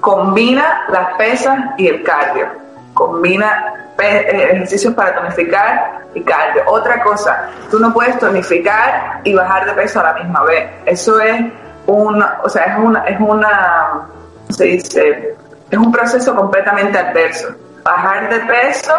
[0.01, 2.47] combina las pesas y el cardio.
[2.93, 6.63] Combina eh, ejercicios para tonificar y cardio.
[6.67, 10.69] Otra cosa, tú no puedes tonificar y bajar de peso a la misma vez.
[10.85, 11.41] Eso es
[11.87, 14.07] una, o sea, es una, es una,
[14.49, 15.35] se dice,
[15.69, 17.55] es un proceso completamente adverso
[17.85, 18.93] bajar de peso,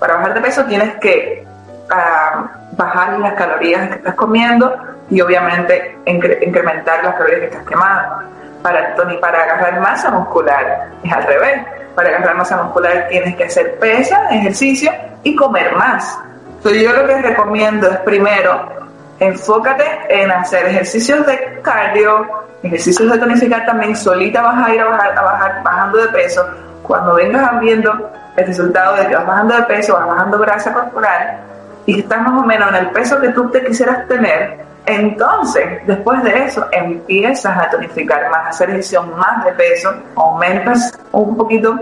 [0.00, 1.46] para bajar de peso tienes que
[1.90, 4.74] uh, bajar las calorías que estás comiendo
[5.10, 8.32] y obviamente incrementar las calorías que estás quemando.
[8.62, 11.66] Para, para agarrar masa muscular es al revés.
[11.94, 14.90] Para agarrar masa muscular tienes que hacer pesa, ejercicio
[15.22, 16.18] y comer más.
[16.56, 18.82] Entonces yo lo que recomiendo es primero
[19.18, 22.26] enfócate en hacer ejercicios de cardio,
[22.62, 26.44] ejercicios de tonificar también, solita vas a ir a bajar, a bajar bajando de peso.
[26.82, 31.38] Cuando vengas viendo el resultado de que vas bajando de peso, vas bajando grasa corporal
[31.86, 36.22] y estás más o menos en el peso que tú te quisieras tener, entonces después
[36.24, 41.76] de eso empiezas a tonificar más, a hacer ejercicio más de peso, aumentas un poquito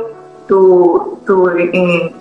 [0.47, 1.51] tu, tu,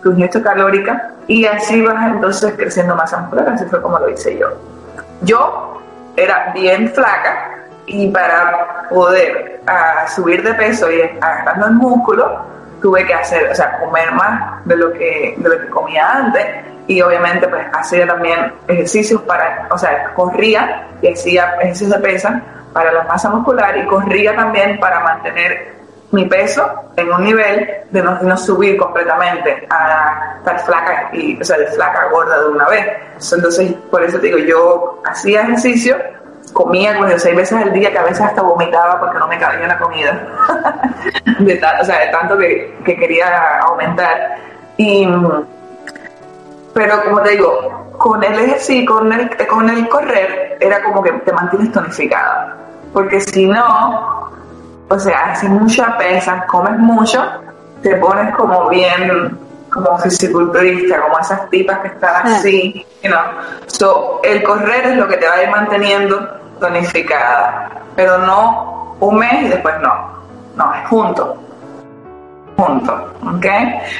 [0.02, 4.38] tu ingesta calórica y así vas entonces creciendo más muscular, así fue como lo hice
[4.38, 4.48] yo.
[5.22, 5.82] Yo
[6.15, 12.39] era bien flaca y para poder uh, subir de peso y agarrando el músculo,
[12.82, 16.46] tuve que hacer, o sea, comer más de lo que, de lo que comía antes
[16.89, 22.41] y obviamente pues hacía también ejercicios para, o sea, corría y hacía ejercicios de pesa
[22.73, 25.75] para la masa muscular y corría también para mantener
[26.12, 31.45] mi peso en un nivel de no, no subir completamente a estar flaca y, o
[31.45, 32.88] sea, de flaca gorda de una vez.
[33.34, 35.95] Entonces, por eso digo, yo hacía ejercicio
[36.54, 39.67] comía como seis veces al día que a veces hasta vomitaba porque no me cabía
[39.67, 40.12] la comida
[41.39, 44.36] de o sea de tanto que, quería aumentar
[44.75, 45.08] y
[46.73, 51.12] pero como te digo con el ejercicio con el, con el correr era como que
[51.12, 52.55] te mantienes tonificada
[52.93, 54.32] porque si no
[54.88, 57.23] o sea haces mucha pesa comes mucho
[57.82, 59.38] te pones como bien
[59.69, 62.36] como fisiculturista, como esas tipas que están ah.
[62.36, 63.21] así, you know?
[63.67, 66.27] so, el correr es lo que te va a ir manteniendo
[66.60, 70.19] tonificada, pero no un mes y después no.
[70.55, 71.38] No, es junto.
[72.60, 72.93] Junto,
[73.24, 73.45] ¿ok?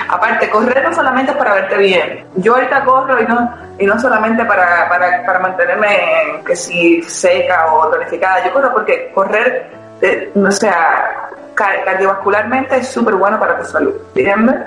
[0.10, 2.26] Aparte, correr no solamente es para verte bien.
[2.36, 7.74] Yo ahorita corro y no, y no solamente para, para, para mantenerme que si seca
[7.74, 8.46] o tonificada.
[8.46, 14.58] Yo corro porque correr, eh, o sea, cardiovascularmente es súper bueno para tu salud, ¿entiendes?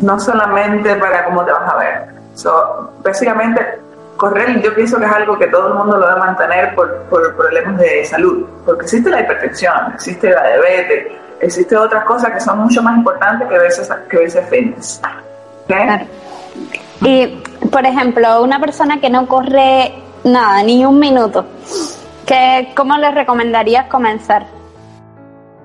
[0.00, 2.06] No solamente para cómo te vas a ver.
[2.34, 3.78] So, básicamente
[4.16, 7.36] correr yo pienso que es algo que todo el mundo lo debe mantener por, por
[7.36, 12.58] problemas de salud, porque existe la hipertensión, existe la diabetes, existe otras cosas que son
[12.58, 15.00] mucho más importantes que verse, que verse fitness.
[17.00, 21.46] Y, por ejemplo, una persona que no corre nada, ni un minuto,
[22.26, 24.46] ¿qué, ¿cómo le recomendarías comenzar?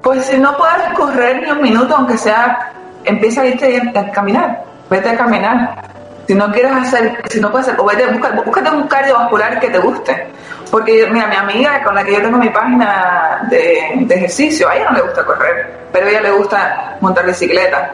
[0.01, 4.63] Pues si no puedes correr ni un minuto, aunque sea, empieza a irte a caminar,
[4.89, 5.93] vete a caminar
[6.27, 8.05] si no quieres hacer, si no puedes hacer, o vete,
[8.45, 10.27] búscate un cardiovascular que te guste.
[10.73, 14.89] Porque, mira, mi amiga con la que yo tengo mi página de, ejercicio, a ella
[14.89, 17.91] no le gusta correr, pero a ella le gusta montar bicicleta,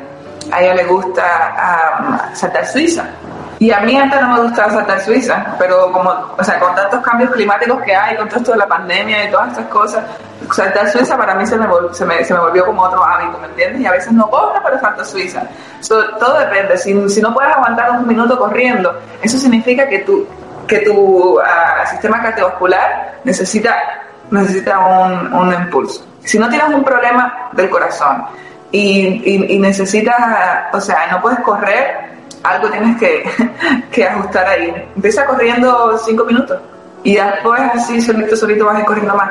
[0.49, 3.03] a ella le gusta saltar suiza.
[3.59, 7.01] Y a mí antes no me gustaba saltar Suiza, pero como, o sea, con tantos
[7.01, 10.05] cambios climáticos que hay, con todo esto de la pandemia y todas estas cosas,
[10.53, 13.47] saltar Suiza para mí se me, se me, se me volvió como otro hábito, ¿me
[13.47, 13.81] entiendes?
[13.81, 15.41] Y a veces no corro, pero salto Suiza.
[15.89, 16.77] todo depende.
[16.77, 20.25] Si, si no puedes aguantar un minuto corriendo, eso significa que tu,
[20.69, 21.41] que tu uh,
[21.89, 23.75] sistema cardiovascular necesita,
[24.29, 26.05] necesita un, un impulso.
[26.23, 28.23] Si no tienes un problema del corazón
[28.71, 30.15] y, y, y necesitas,
[30.71, 32.09] o sea, no puedes correr,
[32.43, 34.89] algo tienes que, ajustar ahí.
[34.95, 36.59] Empieza corriendo cinco minutos
[37.03, 39.29] y después así solito, solito vas a ir corriendo más.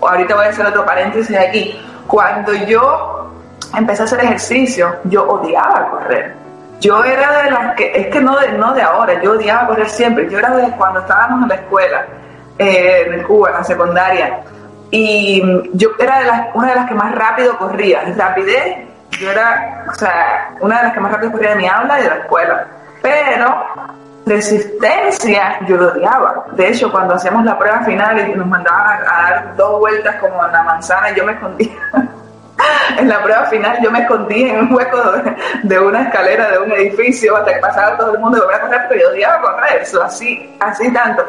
[0.00, 1.80] Ahorita voy a hacer otro paréntesis aquí.
[2.06, 3.30] Cuando yo
[3.74, 6.41] empecé a hacer ejercicio, yo odiaba correr.
[6.82, 9.88] Yo era de las que, es que no de, no de ahora, yo odiaba correr
[9.88, 10.28] siempre.
[10.28, 12.06] Yo era de cuando estábamos en la escuela,
[12.58, 14.40] eh, en Cuba, en la secundaria.
[14.90, 15.40] Y
[15.74, 18.02] yo era de las, una de las que más rápido corría.
[18.16, 18.78] Rapidez
[19.20, 22.02] yo era, o sea, una de las que más rápido corría de mi aula y
[22.02, 22.66] de la escuela.
[23.00, 23.64] Pero
[24.26, 26.46] resistencia yo lo odiaba.
[26.52, 30.44] De hecho, cuando hacíamos la prueba final y nos mandaban a, dar dos vueltas como
[30.44, 31.70] en la manzana, yo me escondía.
[32.98, 34.98] en la prueba final yo me escondí en un hueco
[35.62, 38.60] de, una escalera de un edificio hasta que pasaba todo el mundo y volvía a
[38.60, 41.24] correr, pero yo odiaba correr, eso así, así tanto,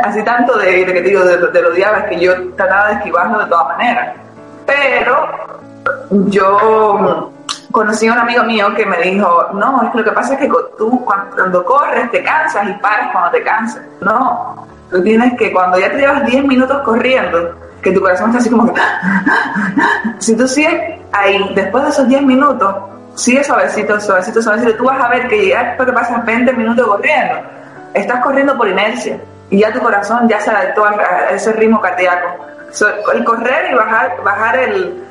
[0.00, 3.38] así tanto de, que digo, de, de, lo odiaba, es que yo trataba de esquivarlo
[3.40, 4.16] de todas maneras.
[4.66, 5.28] Pero
[6.10, 7.32] yo
[7.72, 10.40] conocí a un amigo mío que me dijo, no, es que lo que pasa es
[10.40, 13.82] que tú cuando corres te cansas y paras cuando te cansas.
[14.00, 18.38] No, tú tienes que cuando ya te llevas 10 minutos corriendo, que tu corazón está
[18.38, 18.80] así como que...
[20.18, 22.74] si tú sigues ahí, después de esos 10 minutos,
[23.14, 26.86] sigue suavecito, suavecito, suavecito, tú vas a ver que ya después que pasas 20 minutos
[26.86, 27.34] corriendo,
[27.94, 29.18] estás corriendo por inercia
[29.50, 32.46] y ya tu corazón ya se adaptó a ese ritmo cardíaco.
[33.12, 35.02] el correr y bajar, bajar el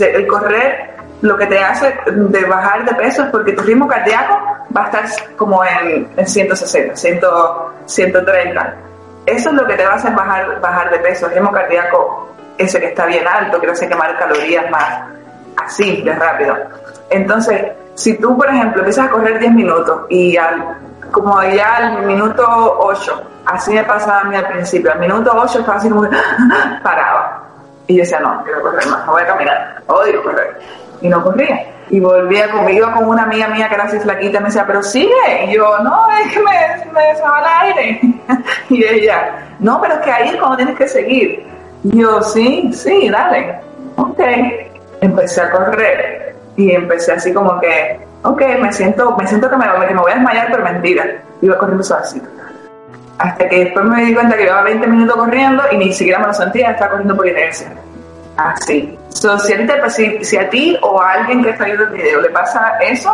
[0.00, 4.38] el correr lo que te hace de bajar de peso es porque tu ritmo cardíaco
[4.74, 6.94] va a estar como en, 160,
[7.86, 8.76] 130.
[9.26, 11.26] Eso es lo que te va a hacer bajar, bajar de peso.
[11.26, 15.02] El ritmo cardíaco, ese que está bien alto, que te hace quemar calorías más
[15.56, 16.56] así, de rápido.
[17.10, 20.76] Entonces, si tú, por ejemplo, empiezas a correr 10 minutos y al,
[21.10, 22.44] como ya al minuto
[22.78, 26.08] 8, así me pasaba a mí al principio, al minuto 8 estaba así como
[26.82, 27.42] paraba
[27.86, 30.58] y yo decía, no, quiero correr más, no voy a caminar, odio correr.
[31.00, 31.75] Y no corría.
[31.90, 34.82] Y volvía, con, iba con una amiga mía que era así flaquita, me decía, pero
[34.82, 35.44] sigue.
[35.46, 38.00] Y yo, no, es que me, me el aire.
[38.70, 41.46] y ella, no, pero es que ahí es cuando tienes que seguir.
[41.84, 43.60] Y yo, sí, sí, dale.
[43.96, 44.20] Ok.
[45.00, 46.34] Empecé a correr.
[46.56, 50.10] Y empecé así como que, ok, me siento, me siento que me, que me voy
[50.10, 51.04] a desmayar, pero mentira.
[51.40, 52.36] Iba corriendo suavecito
[53.18, 56.26] hasta que después me di cuenta que llevaba 20 minutos corriendo y ni siquiera me
[56.26, 57.72] lo sentía, estaba corriendo por inercia.
[58.36, 58.98] Así.
[59.16, 62.20] So, si, a ti si, a ti o a alguien que está viendo el video
[62.20, 63.10] le pasa eso,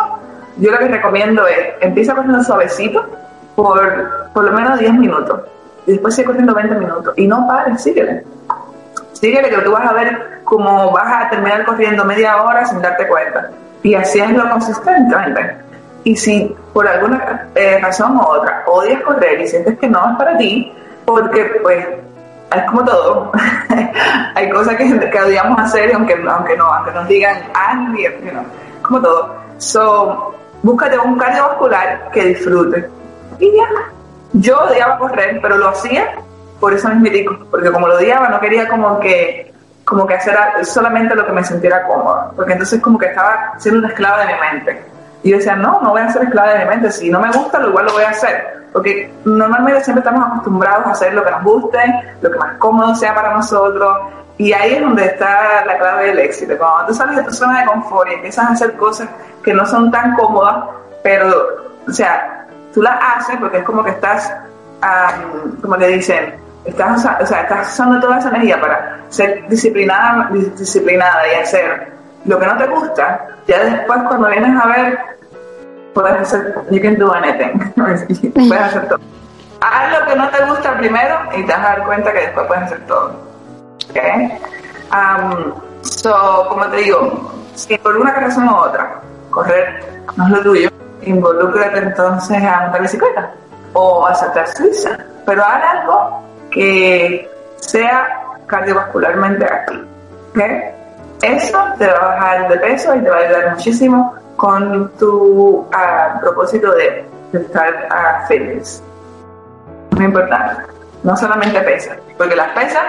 [0.57, 3.07] yo lo que recomiendo es empieza corriendo suavecito
[3.55, 5.43] por por lo menos 10 minutos
[5.87, 8.25] y después sigue corriendo 20 minutos y no pares, síguele.
[9.13, 13.07] Síguele que tú vas a ver cómo vas a terminar corriendo media hora sin darte
[13.07, 13.51] cuenta.
[13.85, 15.57] Y así es lo consistentemente.
[16.03, 20.17] Y si por alguna eh, razón u otra odias correr y sientes que no es
[20.17, 20.73] para ti,
[21.05, 21.87] porque pues
[22.57, 23.33] es como todo,
[24.35, 28.31] hay cosas que, que, odiamos hacer aunque, aunque no, aunque nos digan, ah, you
[28.83, 29.35] como todo.
[29.59, 32.89] So, búscate un cardiovascular que disfrute.
[33.39, 33.69] Y ya,
[34.33, 36.15] yo odiaba correr, pero lo hacía
[36.61, 39.53] por eso mismo, porque como lo odiaba, no quería como que
[39.85, 43.81] como que hacer solamente lo que me sintiera cómodo, porque entonces como que estaba siendo
[43.81, 44.85] una esclava de mi mente.
[45.25, 47.31] Y yo decía, no, no voy a ser esclava de mi mente, si no me
[47.33, 48.62] gusta, lo igual lo voy a hacer.
[48.73, 51.79] Porque normalmente siempre estamos acostumbrados a hacer lo que nos guste,
[52.21, 53.99] lo que más cómodo sea para nosotros.
[54.39, 56.57] Y ahí es donde está la clave del éxito.
[56.57, 59.09] Cuando tú sales de tu zona de confort y empiezas a hacer cosas
[59.43, 60.65] que no son tan cómodas,
[61.03, 61.31] pero,
[61.87, 64.33] o sea, tú las haces porque es como que estás,
[65.61, 71.21] como le dicen, estás, o sea, estás usando toda esa energía para ser disciplinada, disciplinada
[71.29, 71.93] y hacer
[72.25, 74.99] lo que no te gusta, ya después cuando vienes a ver,
[75.95, 78.03] puedes hacer, you can do anything, puedes
[78.53, 79.01] hacer todo.
[79.61, 82.47] Haz lo que no te gusta primero y te vas a dar cuenta que después
[82.47, 83.13] puedes hacer todo.
[83.91, 84.39] ¿Okay?
[84.91, 89.85] Um, so, como te digo, si por una razón u otra correr
[90.17, 90.71] no es lo tuyo,
[91.03, 93.33] involúcrate entonces a montar bicicleta
[93.73, 98.09] o a saltar suiza, pero haz algo que sea
[98.47, 99.85] cardiovascularmente activo.
[100.31, 100.82] ¿okay?
[101.23, 105.67] Eso te va a bajar de peso y te va a ayudar muchísimo con tu
[105.73, 108.83] ah, propósito de, estar uh, fitness.
[109.93, 110.63] Muy importante.
[111.03, 112.83] No solamente pesas, porque las pesas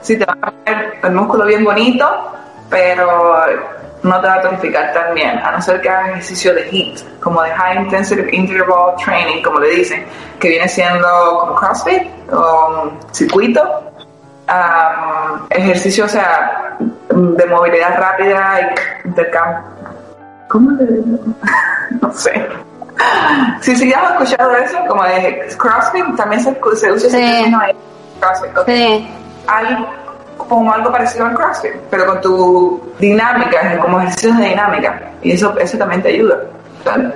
[0.00, 2.06] sí te van a poner el músculo bien bonito,
[2.68, 3.50] pero
[4.02, 7.20] no te va a tonificar tan bien, a no ser que hagas ejercicio de HIIT,
[7.20, 10.04] como de High Intensive Interval Training, como le dicen,
[10.38, 13.89] que viene siendo como CrossFit o circuito,
[15.50, 16.76] ejercicio, o sea,
[17.10, 18.60] de movilidad rápida
[19.04, 19.62] y intercambio.
[20.48, 21.18] ¿Cómo le digo?
[22.00, 22.48] no sé.
[23.60, 27.60] Sí, sí, ya has escuchado eso, como de CrossFit, también se, se usa ese término
[28.20, 28.50] CrossFit.
[28.66, 29.08] Sí.
[30.36, 35.00] como algo parecido al CrossFit, pero con tu dinámica, como ejercicios de dinámica.
[35.22, 36.36] Y eso, eso también te ayuda.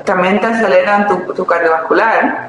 [0.05, 2.49] También te aceleran tu, tu cardiovascular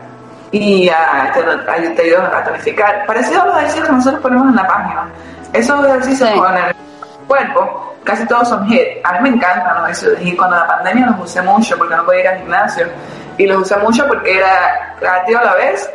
[0.52, 3.06] y uh, te, te, ayudan a tonificar.
[3.06, 5.08] Parecido a los ejercicios que nosotros ponemos en la página.
[5.54, 6.76] Esos ejercicios con el
[7.28, 9.06] cuerpo, casi todos son HIT.
[9.06, 10.38] A mí me encantan los ejercicios de.
[10.38, 12.88] Cuando la pandemia los usé mucho porque no podía ir al gimnasio.
[13.38, 15.90] Y los usé mucho porque era creativo a la vez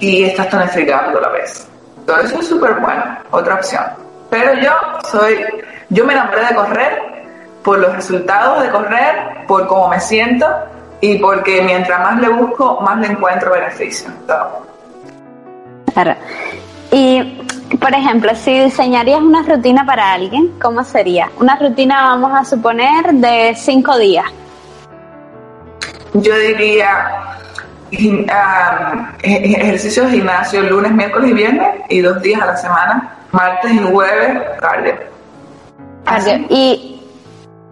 [0.00, 1.68] y estás tonificando a la vez.
[2.06, 3.84] Todo eso es súper bueno, otra opción.
[4.28, 4.72] Pero yo
[5.10, 5.44] soy,
[5.90, 7.12] yo me enamoré de correr
[7.62, 10.46] por los resultados de correr, por cómo me siento
[11.02, 14.08] y porque mientras más le busco, más le encuentro beneficio.
[15.92, 16.14] Claro.
[16.92, 17.40] Y,
[17.80, 21.28] por ejemplo, si diseñarías una rutina para alguien, ¿cómo sería?
[21.40, 24.26] Una rutina, vamos a suponer, de cinco días.
[26.14, 27.36] Yo diría
[27.90, 33.72] um, ejercicio de gimnasio lunes, miércoles y viernes y dos días a la semana, martes
[33.72, 34.94] y jueves, cardio.
[36.04, 36.46] Cardio.
[36.48, 37.02] ¿Y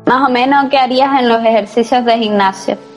[0.05, 2.90] más o menos qué harías en los ejercicios de gimnasio?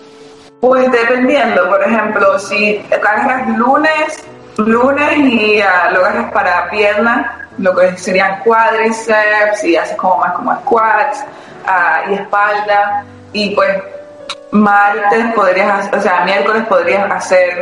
[0.64, 5.62] Pues dependiendo, por ejemplo, si agarras lunes, lunes y
[5.92, 11.26] lo agarras para piernas, lo que serían cuádriceps y haces como más como squats
[11.68, 13.04] uh, y espalda
[13.34, 13.78] y pues
[14.52, 17.62] martes podrías, o sea, miércoles podrías hacer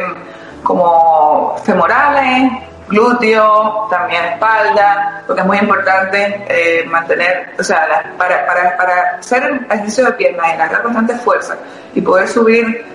[0.61, 2.51] como femorales,
[2.91, 9.65] glúteo, también espalda, porque es muy importante eh, mantener, o sea, para, para, para hacer
[9.69, 11.55] ejercicio de piernas y agarrar bastante fuerza
[11.95, 12.85] y poder subir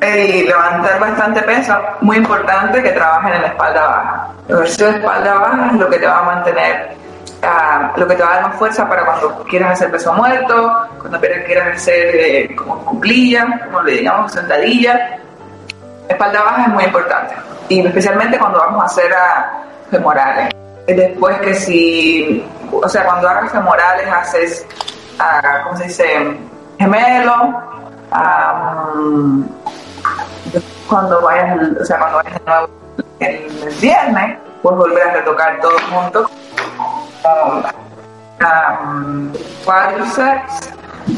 [0.00, 4.28] y levantar bastante peso, muy importante que trabajen en la espalda baja.
[4.48, 6.90] El ejercicio de espalda baja es lo que te va a mantener,
[7.42, 10.88] uh, lo que te va a dar más fuerza para cuando quieras hacer peso muerto,
[11.00, 15.18] cuando quieras hacer eh, como cuclilla, como le digamos, sentadilla.
[16.08, 17.34] Espalda baja es muy importante
[17.68, 20.54] y especialmente cuando vamos a hacer a femorales.
[20.86, 24.66] Después que si, o sea, cuando hagas femorales haces,
[25.18, 26.38] uh, ¿cómo se dice?
[26.78, 27.62] Gemelo.
[30.88, 32.68] Cuando vayas, o sea, cuando vayas de nuevo
[33.20, 36.30] el, viernes, pues volver a retocar todo junto
[38.40, 39.32] um,
[39.64, 40.70] cuádriceps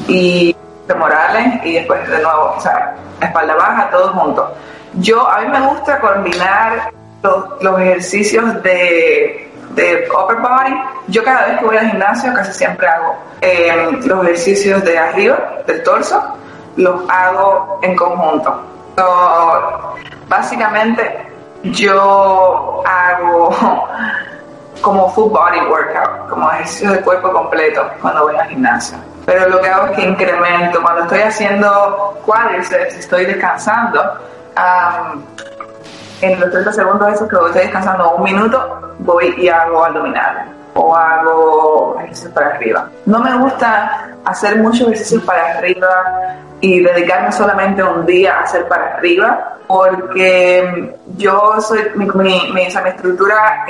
[0.08, 4.52] y femorales y después de nuevo, o sea, espalda baja, todo junto.
[4.94, 10.74] Yo, a mí me gusta combinar los, los ejercicios de, de upper body.
[11.08, 15.38] Yo cada vez que voy al gimnasio casi siempre hago eh, los ejercicios de arriba,
[15.66, 16.22] del torso,
[16.76, 18.70] los hago en conjunto
[20.28, 21.26] básicamente
[21.64, 23.50] yo hago
[24.80, 28.96] como full body workout, como ejercicio de cuerpo completo cuando voy al gimnasio.
[29.26, 30.80] Pero lo que hago es que incremento.
[30.80, 34.02] Cuando estoy haciendo cuádriceps, estoy descansando,
[36.20, 40.44] en los 30 segundos esos que estoy descansando un minuto, voy y hago abdominales
[40.74, 42.88] o hago ejercicios para arriba.
[43.06, 45.88] No me gusta hacer muchos ejercicios para arriba
[46.60, 52.62] y dedicarme solamente un día a hacer para arriba, porque yo soy, mi, mi, mi,
[52.62, 53.64] estructura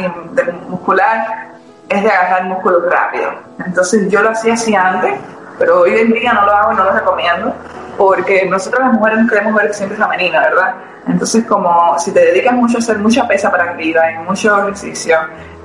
[0.68, 1.50] muscular
[1.88, 3.30] es de agarrar músculos rápido.
[3.64, 5.14] Entonces yo lo hacía así antes,
[5.58, 7.54] pero hoy en día no lo hago y no lo recomiendo,
[8.00, 10.74] porque nosotros las mujeres queremos ver siempre femenina, ¿verdad?
[11.06, 15.18] Entonces como si te dedicas mucho a hacer mucha pesa para arriba y mucho ejercicio,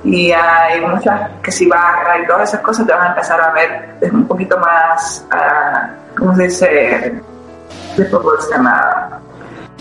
[0.04, 3.52] y hay muchas que si barra y todas esas cosas te van a empezar a
[3.52, 7.22] ver un poquito más, uh, ¿cómo se dice?
[7.96, 9.18] Desproporcionada.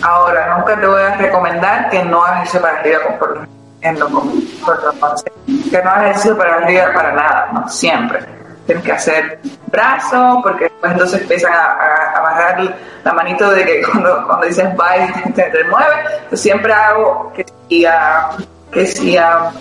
[0.02, 3.50] Ahora, nunca te voy a recomendar que no hagas ejercicio para arriba con
[3.82, 8.45] en lo que no hagas ejercicio para arriba para nada, no, siempre.
[8.66, 13.82] Tienes que hacer brazo, porque después entonces empiezan a, a, bajar la manito de que
[13.92, 16.04] cuando, cuando dices bye te, te mueve.
[16.32, 19.52] Yo siempre hago que si, uh, que si uh,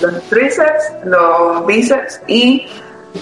[0.00, 2.66] los tríceps, los bíceps y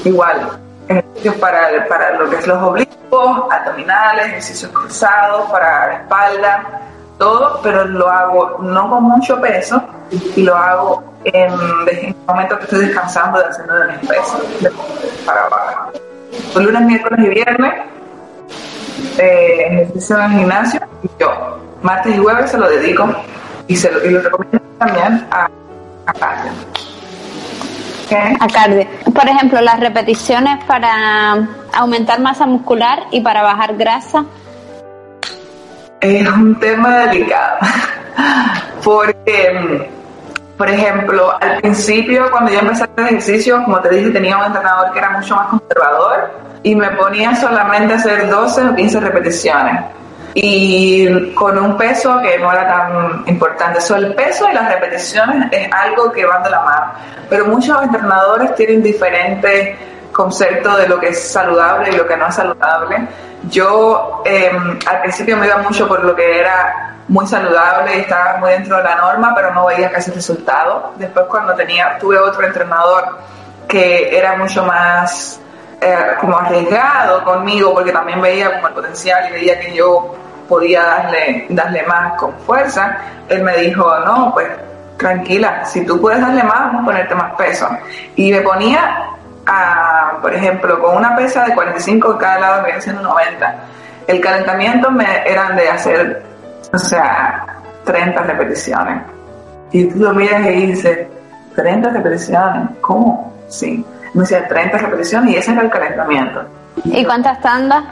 [0.04, 0.58] igual
[0.90, 6.80] ejercicios para, para lo que es los oblicuos, abdominales, ejercicios cruzados para la espalda,
[7.20, 9.80] todo, pero lo hago no con mucho peso
[10.34, 14.42] y lo hago en, el momento que estoy descansando de haciendo de mis pesos
[15.24, 15.92] para abajo.
[16.56, 17.74] Lunes, miércoles y viernes,
[19.18, 20.80] eh, ejercicio en el gimnasio
[21.18, 21.58] yo.
[21.82, 23.08] Martes y jueves se lo dedico
[23.66, 25.48] y, se lo, y lo recomiendo también a
[26.06, 26.12] A
[28.48, 28.86] cardio.
[29.14, 34.24] Por ejemplo, las repeticiones para aumentar masa muscular y para bajar grasa.
[36.00, 37.58] Es un tema delicado.
[38.84, 39.90] Porque,
[40.56, 44.44] por ejemplo, al principio, cuando yo empecé a hacer ejercicio, como te dije, tenía un
[44.44, 46.30] entrenador que era mucho más conservador
[46.62, 49.84] y me ponía solamente a hacer 12 o 15 repeticiones
[50.34, 53.78] y con un peso que no era tan importante.
[53.78, 56.92] eso el peso y las repeticiones es algo que van de la mano,
[57.28, 59.76] pero muchos entrenadores tienen diferentes
[60.12, 63.08] conceptos de lo que es saludable y lo que no es saludable.
[63.48, 68.36] Yo em, al principio me iba mucho por lo que era muy saludable y estaba
[68.38, 70.92] muy dentro de la norma, pero no veía casi resultado.
[70.96, 73.18] Después cuando tenía, tuve otro entrenador
[73.66, 75.40] que era mucho más
[75.80, 80.14] eh, como arriesgado conmigo porque también veía como el potencial y veía que yo
[80.48, 84.48] podía darle, darle más con fuerza, él me dijo, no, pues
[84.98, 87.68] tranquila, si tú puedes darle más, vamos a ponerte más peso.
[88.16, 89.10] Y me ponía,
[89.46, 93.54] a, por ejemplo, con una pesa de 45 cada lado, me haciendo 90.
[94.06, 96.22] El calentamiento me eran de hacer,
[96.72, 97.46] o sea,
[97.84, 99.02] 30 repeticiones.
[99.72, 101.06] Y tú lo miras y dices,
[101.54, 103.32] 30 repeticiones, ¿cómo?
[103.48, 103.84] Sí.
[104.14, 106.44] Me decía 30 repeticiones y ese era el calentamiento.
[106.84, 107.84] ¿Y cuántas tandas?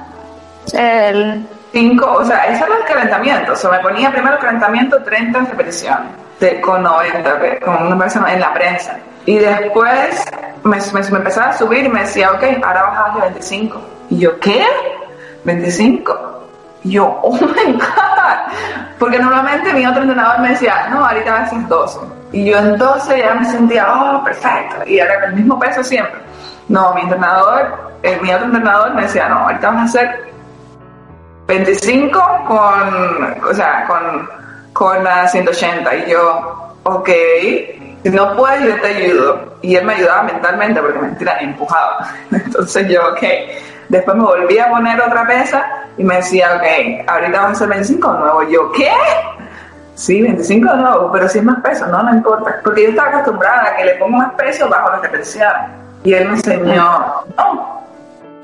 [0.73, 3.53] El cinco, o sea, ese era el calentamiento.
[3.53, 8.33] O sea, me ponía primero el calentamiento 30 repeticiones de, con 90, con una persona
[8.35, 8.99] en la prensa.
[9.27, 10.25] Y después
[10.65, 13.81] me, me, empezaba a subir y me decía, ok, ahora bajas de 25.
[14.11, 14.65] Y yo, ¿qué?
[15.45, 16.49] 25.
[16.85, 18.55] Y yo, oh my God.
[18.99, 21.99] Porque normalmente mi otro entrenador me decía, no, ahorita vas a hacer 12.
[22.33, 24.77] Y yo en 12 ya me sentía, oh, perfecto.
[24.87, 26.21] Y era el mismo peso siempre.
[26.69, 30.33] No, mi entrenador, eh, mi otro entrenador me decía, no, ahorita vas a hacer
[31.47, 34.38] 25 con, o sea, con,
[34.79, 35.97] con la 180.
[35.97, 37.09] Y yo, ok,
[38.05, 39.59] si no puedes, yo te ayudo.
[39.61, 42.09] Y él me ayudaba mentalmente porque mentira, ni empujaba.
[42.31, 43.23] Entonces yo, ok.
[43.89, 45.67] Después me volví a poner otra pesa
[45.97, 48.43] y me decía, ok, ahorita vamos a hacer 25 de nuevo.
[48.45, 48.93] Yo, ¿qué?
[49.97, 52.61] Sí, 25 de nuevo, pero si es más peso, no, no importa.
[52.63, 55.53] Porque yo estaba acostumbrada a que le pongo más peso bajo la repetición.
[56.05, 57.83] Y él me enseñó, no,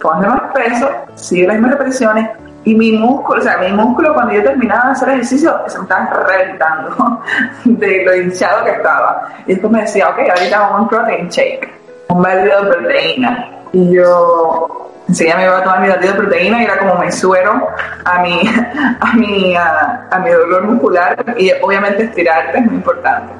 [0.03, 2.29] ponle más peso, sigue las mismas repeticiones,
[2.65, 5.85] y mi músculo, o sea, mi músculo cuando yo terminaba de hacer ejercicio se me
[5.85, 7.21] estaba reventando
[7.65, 9.29] de lo hinchado que estaba.
[9.47, 11.71] Y después me decía, ok, ahorita vamos a un protein shake,
[12.09, 13.51] un batido de proteína.
[13.73, 17.13] Y yo enseguida me iba a tomar mi batido de proteína y era como mi
[17.13, 17.69] suero
[18.05, 18.41] a mi,
[19.01, 23.33] a mi, a, a mi dolor muscular y obviamente estirarte es muy importante.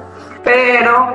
[0.43, 1.13] Pero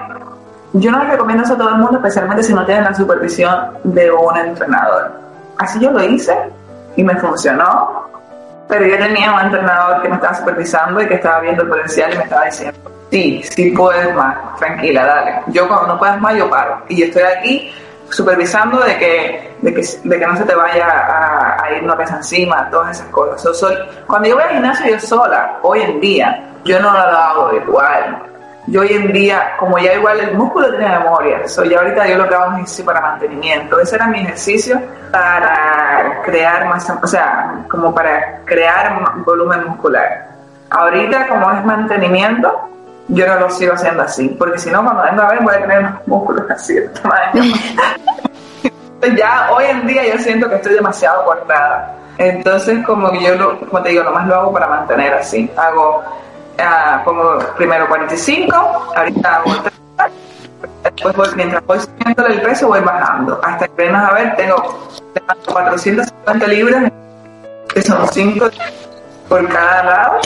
[0.72, 3.70] yo no les recomiendo eso a todo el mundo, especialmente si no tienen la supervisión
[3.84, 5.12] de un entrenador.
[5.58, 6.36] Así yo lo hice
[6.96, 8.08] y me funcionó,
[8.68, 12.12] pero yo tenía un entrenador que me estaba supervisando y que estaba viendo el potencial
[12.14, 12.78] y me estaba diciendo,
[13.10, 15.42] sí, sí puedes más, tranquila, dale.
[15.48, 16.80] Yo cuando no puedes más, yo paro.
[16.88, 17.72] Y estoy aquí
[18.10, 20.86] supervisando de que, de que, de que no se te vaya
[21.62, 23.56] a, ir una pesa encima, todas esas cosas.
[23.56, 23.76] soy,
[24.06, 28.29] cuando yo voy al gimnasio yo sola, hoy en día, yo no lo hago igual
[28.70, 32.18] yo hoy en día, como ya igual el músculo tiene memoria, so ya ahorita yo
[32.18, 33.80] lo que hago es ejercicio para mantenimiento.
[33.80, 40.28] Ese era mi ejercicio para crear más, o sea, como para crear volumen muscular.
[40.70, 42.60] Ahorita, como es mantenimiento,
[43.08, 45.60] yo no lo sigo haciendo así, porque si no, cuando vengo a ver, voy a
[45.60, 47.42] tener unos músculos así de tamaño.
[49.16, 51.96] ya hoy en día yo siento que estoy demasiado cortada.
[52.18, 55.50] Entonces, como que yo, lo, como te digo, nomás lo hago para mantener así.
[55.56, 56.04] Hago
[57.04, 58.54] pongo primero 45,
[58.96, 59.72] ahorita hago 30,
[61.04, 64.88] después mientras voy subiendo el peso voy bajando, hasta que vengas a ver, tengo
[65.46, 66.92] 450 libras,
[67.72, 68.50] que son 5
[69.28, 70.20] por cada lado,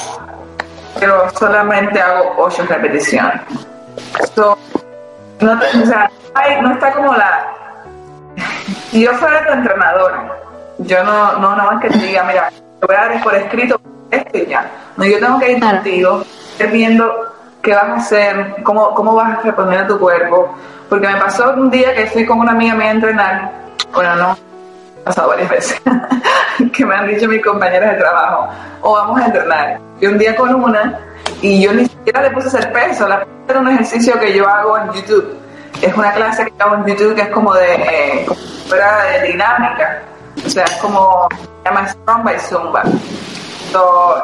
[0.98, 3.40] pero solamente hago 8 repeticiones.
[5.40, 7.46] No, está como la...
[8.90, 10.12] Si yo fuera tu entrenador,
[10.78, 12.48] yo no, no nada más que te diga, mira,
[12.80, 13.80] te voy a dar por escrito
[14.14, 14.70] esto y ya.
[14.96, 16.24] No, yo tengo que ir contigo,
[16.70, 20.54] viendo qué vas a hacer, cómo, cómo vas a responder a tu cuerpo.
[20.88, 23.52] Porque me pasó un día que fui con una amiga mía a entrenar,
[23.92, 25.82] bueno, no, ha pasado varias veces,
[26.72, 28.48] que me han dicho mis compañeras de trabajo,
[28.82, 29.80] o vamos a entrenar.
[30.00, 31.00] Y un día con una,
[31.40, 34.48] y yo ni siquiera le puse a hacer peso, la era un ejercicio que yo
[34.48, 35.36] hago en YouTube.
[35.82, 38.26] Es una clase que hago en YouTube que es como de, eh,
[39.20, 40.02] de dinámica.
[40.44, 42.82] O sea, es como, se llama Strong by Zumba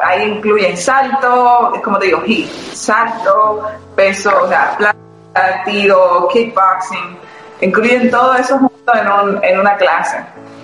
[0.03, 3.63] ahí incluyen salto, es como te digo, hit, salto,
[3.95, 7.17] peso, o sea, plata, tiro, kickboxing,
[7.61, 10.17] incluyen todo eso junto en, en una clase.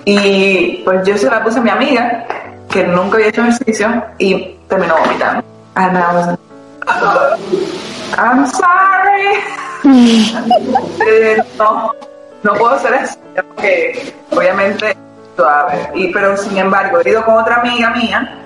[0.06, 2.26] Y pues yo se la puse a mi amiga,
[2.70, 5.44] que nunca había hecho ejercicio, y terminó vomitando.
[5.76, 6.38] And I was
[8.18, 9.38] I'm sorry.
[11.08, 11.94] Eh, no,
[12.44, 14.98] no puedo ser así, porque obviamente
[15.38, 15.90] suave.
[16.14, 18.38] Pero sin embargo, he ido con otra amiga mía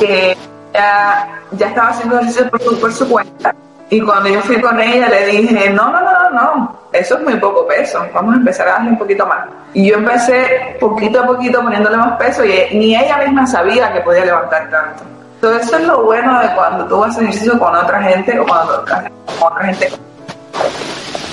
[0.00, 0.36] que
[0.72, 2.50] ya, ya estaba haciendo ejercicio
[2.80, 3.54] por su, cuenta.
[3.90, 7.36] Y cuando yo fui con ella le dije, no, no, no, no, eso es muy
[7.36, 9.40] poco peso, vamos a empezar a darle un poquito más.
[9.74, 14.00] Y yo empecé poquito a poquito poniéndole más peso y ni ella misma sabía que
[14.00, 15.04] podía levantar tanto.
[15.34, 18.82] Entonces eso es lo bueno de cuando tú haces ejercicio con otra gente o cuando
[18.84, 19.92] con otra gente.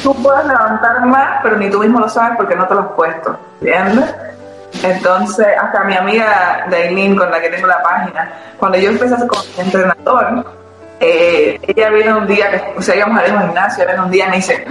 [0.04, 2.88] Tú puedes levantar más, pero ni tú mismo lo sabes porque no te lo has
[2.88, 4.16] puesto, ¿entiendes?
[4.84, 9.42] Entonces, hasta mi amiga Dailin, con la que tengo la página, cuando yo empecé como
[9.58, 10.46] entrenador,
[11.00, 14.30] eh, ella vino un día, que, o sea, íbamos al gimnasio, vino un día y
[14.30, 14.66] me dice,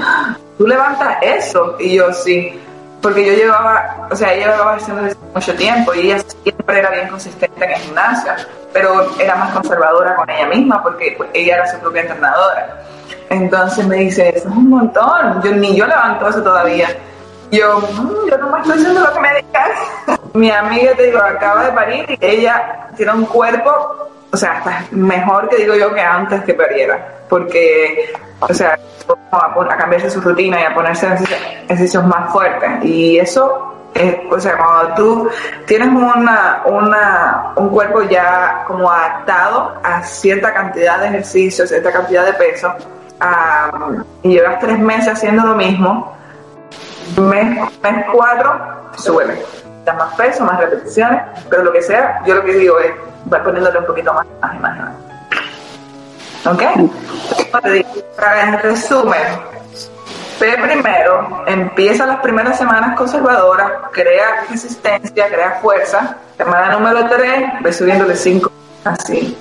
[0.57, 1.77] ¿tú levantas eso?
[1.79, 2.61] Y yo, sí,
[3.01, 5.03] porque yo llevaba, o sea, ella llevaba haciendo
[5.35, 8.33] mucho tiempo y ella siempre era bien consistente en el gimnasio,
[8.73, 12.83] pero era más conservadora con ella misma porque pues, ella era su propia entrenadora.
[13.31, 16.89] Entonces me dice, eso es un montón, yo, ni yo levanto eso todavía.
[17.51, 20.21] Yo, mm, yo no me estoy haciendo lo que me digas.
[20.35, 23.71] Mi amiga, te digo, acaba de parir y ella tiene un cuerpo,
[24.31, 27.15] o sea, está mejor que digo yo que antes que pariera.
[27.29, 28.79] Porque, o sea,
[29.33, 31.07] a, cambiarse su rutina y a ponerse
[31.65, 32.85] ejercicios más fuertes.
[32.85, 33.75] Y eso
[34.31, 35.29] o sea, cuando tú
[35.67, 42.25] tienes una, una, un cuerpo ya como adaptado a cierta cantidad de ejercicios, cierta cantidad
[42.25, 42.73] de peso,
[44.23, 46.17] y llevas tres meses haciendo lo mismo,
[47.17, 48.61] mes, mes cuatro,
[48.97, 49.43] sube.
[49.85, 52.93] Da más peso, más repeticiones, pero lo que sea, yo lo que digo es,
[53.33, 54.79] va poniéndole un poquito más, más y más.
[56.47, 56.63] ¿Ok?
[57.63, 59.23] En resumen,
[60.41, 66.17] Ve primero, empieza las primeras semanas conservadoras, crea resistencia, crea fuerza.
[66.37, 68.49] Semana número 3, ve subiendo de 5,
[68.85, 69.37] así.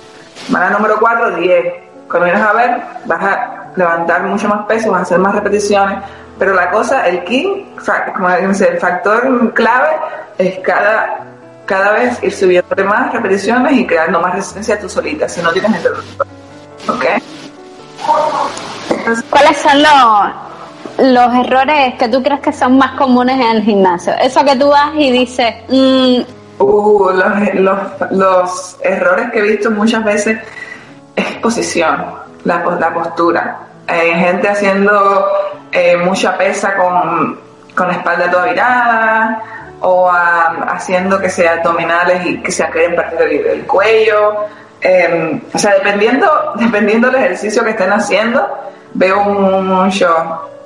[0.47, 1.74] Semana número 4, 10.
[2.09, 5.99] Cuando vienes a ver, vas a levantar mucho más peso, vas a hacer más repeticiones,
[6.38, 7.73] pero la cosa, el key,
[8.13, 9.89] como el factor clave
[10.38, 11.19] es cada,
[11.65, 15.71] cada vez ir subiendo más repeticiones y creando más resistencia tú solita, si no tienes
[15.78, 16.28] interruptor.
[16.89, 17.05] ¿Ok?
[19.30, 24.13] ¿Cuáles son los, los errores que tú crees que son más comunes en el gimnasio?
[24.21, 25.55] Eso que tú vas y dices...
[25.69, 26.19] Mm,
[26.59, 30.39] uh, los, los, los, errores que he visto muchas veces
[31.15, 32.05] es posición,
[32.43, 33.66] la, la postura.
[33.88, 35.27] Hay gente haciendo
[35.71, 37.39] eh, mucha pesa con,
[37.73, 39.43] con, la espalda toda virada
[39.79, 44.45] o haciendo que sea abdominales y que se queden partir el, cuello.
[44.81, 48.45] Em, o sea, dependiendo, dependiendo del ejercicio que estén haciendo,
[48.93, 50.11] veo muchos,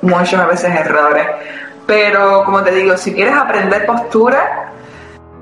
[0.02, 1.28] muchos a veces errores.
[1.86, 4.71] Pero como te digo, si quieres aprender postura,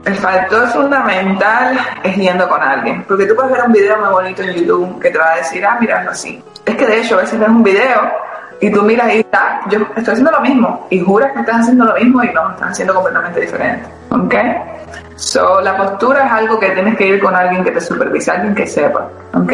[0.05, 3.03] el factor fundamental es yendo con alguien.
[3.07, 5.65] Porque tú puedes ver un video muy bonito en YouTube que te va a decir,
[5.65, 6.41] ah, mira, así.
[6.65, 8.11] Es que de hecho, a veces ves un video
[8.61, 11.85] y tú miras y está, yo estoy haciendo lo mismo y juras que estás haciendo
[11.85, 13.87] lo mismo y no, estás haciendo completamente diferente.
[14.09, 14.35] ¿Ok?
[15.15, 18.55] So, la postura es algo que tienes que ir con alguien que te supervise, alguien
[18.55, 19.07] que sepa.
[19.33, 19.53] ¿Ok?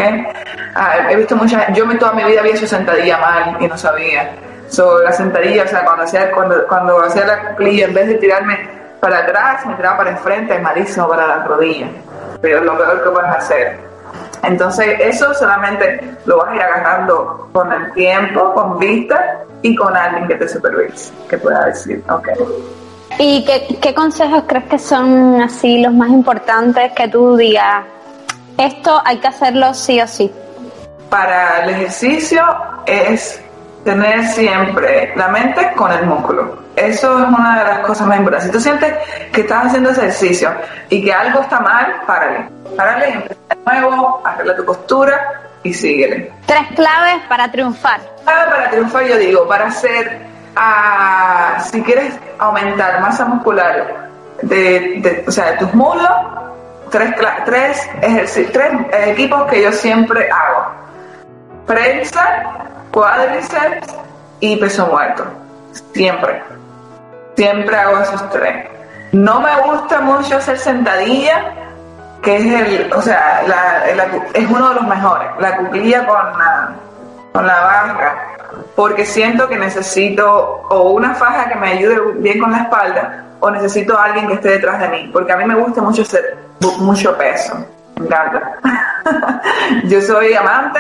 [0.76, 4.32] Ah, he visto muchas, yo toda mi vida había hecho sentadilla mal y no sabía.
[4.68, 8.16] So, la sentadilla, o sea, cuando hacía, cuando, cuando hacía la cuclilla, en vez de
[8.16, 11.92] tirarme para atrás, me tiraba para enfrente, es malísimo para las rodillas.
[12.42, 13.80] Pero es lo peor que puedes hacer.
[14.42, 19.96] Entonces, eso solamente lo vas a ir agarrando con el tiempo, con vista y con
[19.96, 22.30] alguien que te supervise, que pueda decir, ok.
[23.20, 27.84] ¿Y qué, qué consejos crees que son así los más importantes que tú digas?
[28.58, 30.32] Esto hay que hacerlo sí o sí.
[31.12, 32.44] Para el ejercicio
[32.88, 33.40] es
[33.84, 36.65] tener siempre la mente con el músculo.
[36.76, 38.48] Eso es una de las cosas más importantes.
[38.48, 38.94] Si tú sientes
[39.32, 40.52] que estás haciendo ejercicio
[40.90, 42.50] y que algo está mal, párale.
[42.76, 43.36] Párale empieza
[43.72, 46.32] de nuevo, arregla tu postura y síguele.
[46.46, 48.02] Tres claves para triunfar.
[48.24, 50.20] Clave para triunfar, yo digo, para hacer,
[50.56, 54.10] uh, si quieres aumentar masa muscular
[54.42, 56.10] de, o sea, de tus muslos,
[56.92, 57.16] tres,
[57.46, 57.90] tres,
[58.52, 58.72] tres
[59.08, 60.72] equipos que yo siempre hago.
[61.66, 62.44] Prensa,
[62.92, 63.96] cuádriceps
[64.40, 65.26] y peso muerto.
[65.94, 66.44] Siempre.
[67.36, 68.68] Siempre hago esos tres.
[69.12, 71.54] No me gusta mucho hacer sentadilla,
[72.22, 73.44] que es el, o sea,
[74.34, 75.28] es uno de los mejores.
[75.40, 76.76] La cuclilla con la,
[77.32, 78.16] con la barra,
[78.76, 83.50] porque siento que necesito o una faja que me ayude bien con la espalda, o
[83.52, 86.38] necesito a alguien que esté detrás de mí, porque a mí me gusta mucho hacer
[86.80, 87.54] mucho peso.
[87.98, 88.54] Encanta.
[89.86, 90.80] yo soy amante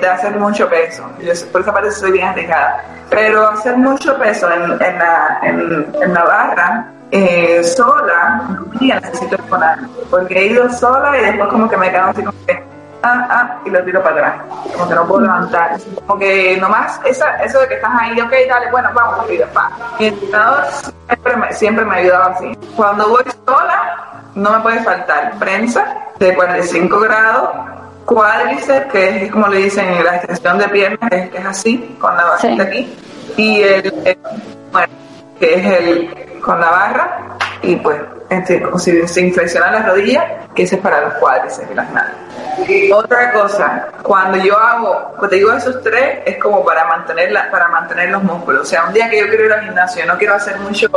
[0.00, 1.08] de, hacer mucho peso.
[1.52, 2.84] por esa parte soy bien arriesgada.
[3.10, 9.78] Pero hacer mucho peso en, en, la, en, la barra eh, sola, necesito exponer.
[10.10, 12.64] Porque he ido sola y después como que me quedo así como que,
[13.02, 14.34] ah, ah, y lo tiro para atrás.
[14.72, 15.76] Como que no puedo levantar.
[16.06, 19.70] Como que nomás, esa, eso de que estás ahí, ok, dale, bueno, vamos, rápido, pa.
[20.00, 20.64] Mi entrenador
[21.06, 22.58] siempre me, siempre me ha ayudado así.
[22.74, 25.84] Cuando voy sola, no me puede faltar prensa
[26.18, 27.50] de 45 grados,
[28.04, 31.96] cuádriceps, que es como le dicen la extensión de piernas, que es, que es así,
[31.98, 32.96] con la bajita aquí,
[33.36, 34.18] y el, el-
[34.72, 34.88] bueno,
[35.40, 37.18] que es el con la barra,
[37.66, 37.98] y pues
[38.28, 42.16] este, si se inflexionan las rodillas, que ese es para los cuádriceps y las nalgas.
[42.92, 47.50] Otra cosa, cuando yo hago, cuando te digo esos tres, es como para mantener, la,
[47.50, 48.62] para mantener los músculos.
[48.62, 50.88] O sea, un día que yo quiero ir al gimnasio, no quiero hacer mucho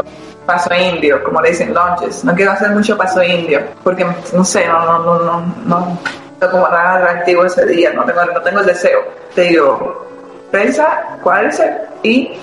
[0.46, 4.66] paso indio, como le dicen lunges, no quiero hacer mucho paso indio, porque no sé,
[4.68, 6.00] no, no, no, no, no,
[6.40, 9.00] no como tan atractivo ese día, no tengo, no tengo el deseo.
[9.36, 10.08] Te digo,
[10.50, 12.40] prensa, cuádriceps y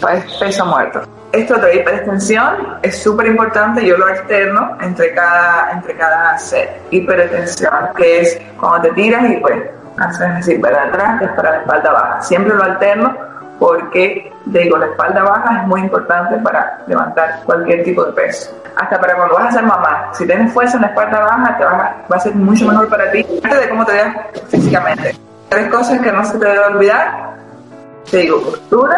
[0.00, 1.02] pues, peso muerto.
[1.32, 6.68] Esto de hiperextensión es súper importante, yo lo alterno entre cada, entre cada set.
[6.90, 9.62] Hiperextensión, que es cuando te tiras y pues
[9.98, 12.20] haces así para atrás, que es para la espalda baja.
[12.20, 13.16] Siempre lo alterno
[13.58, 18.54] porque, digo, la espalda baja es muy importante para levantar cualquier tipo de peso.
[18.76, 20.10] Hasta para cuando vas a ser mamá.
[20.12, 22.88] Si tienes fuerza en la espalda baja, te vas a- va a ser mucho mejor
[22.88, 23.24] para ti.
[23.42, 24.16] Antes de cómo te veas
[24.48, 25.16] físicamente.
[25.48, 27.32] Tres cosas que no se te debe olvidar
[28.10, 28.96] te digo, postura,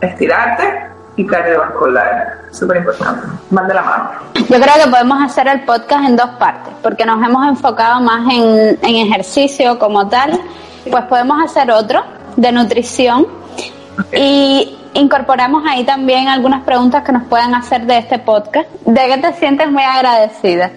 [0.00, 0.86] estirarte
[1.16, 2.38] y cardiovascular.
[2.50, 3.26] Súper importante.
[3.50, 4.10] Van de la mano.
[4.34, 8.32] Yo creo que podemos hacer el podcast en dos partes, porque nos hemos enfocado más
[8.32, 10.40] en, en ejercicio como tal.
[10.90, 12.02] Pues podemos hacer otro
[12.36, 13.26] de nutrición
[14.12, 18.68] y incorporamos ahí también algunas preguntas que nos puedan hacer de este podcast.
[18.84, 20.70] ¿De qué te sientes muy agradecida?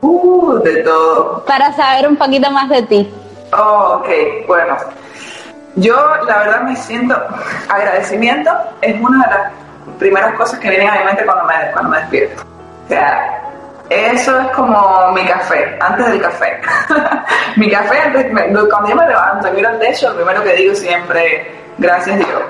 [0.00, 1.44] Uh, de todo.
[1.46, 3.10] Para saber un poquito más de ti.
[3.52, 4.08] Oh, ok,
[4.46, 4.76] bueno.
[5.76, 5.94] Yo,
[6.26, 7.14] la verdad, me siento
[7.68, 8.50] agradecimiento.
[8.80, 9.52] Es una de las
[9.98, 12.42] primeras cosas que vienen a mi mente cuando me, cuando me despierto.
[12.84, 13.42] O sea,
[13.88, 16.60] eso es como mi café, antes del café.
[17.56, 20.52] mi café, antes, me- cuando yo me levanto y miro al techo, lo primero que
[20.54, 22.42] digo siempre, gracias Dios.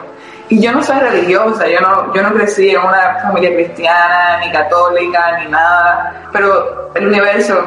[0.49, 4.53] Y yo no soy religiosa, yo no, yo no crecí en una familia cristiana, ni
[4.53, 7.59] católica, ni nada, pero el universo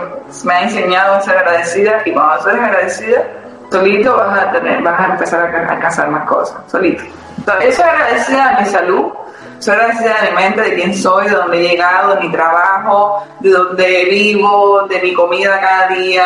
[0.46, 3.22] me ha enseñado a ser agradecida y cuando soy agradecida,
[3.70, 7.04] solito vas a tener, vas a empezar a a alcanzar más cosas, solito.
[7.38, 9.12] Entonces, soy agradecida de mi salud,
[9.60, 13.50] soy agradecida de mente, de quién soy, de dónde he llegado, de mi trabajo, de
[13.52, 16.26] dónde vivo, de mi comida cada día,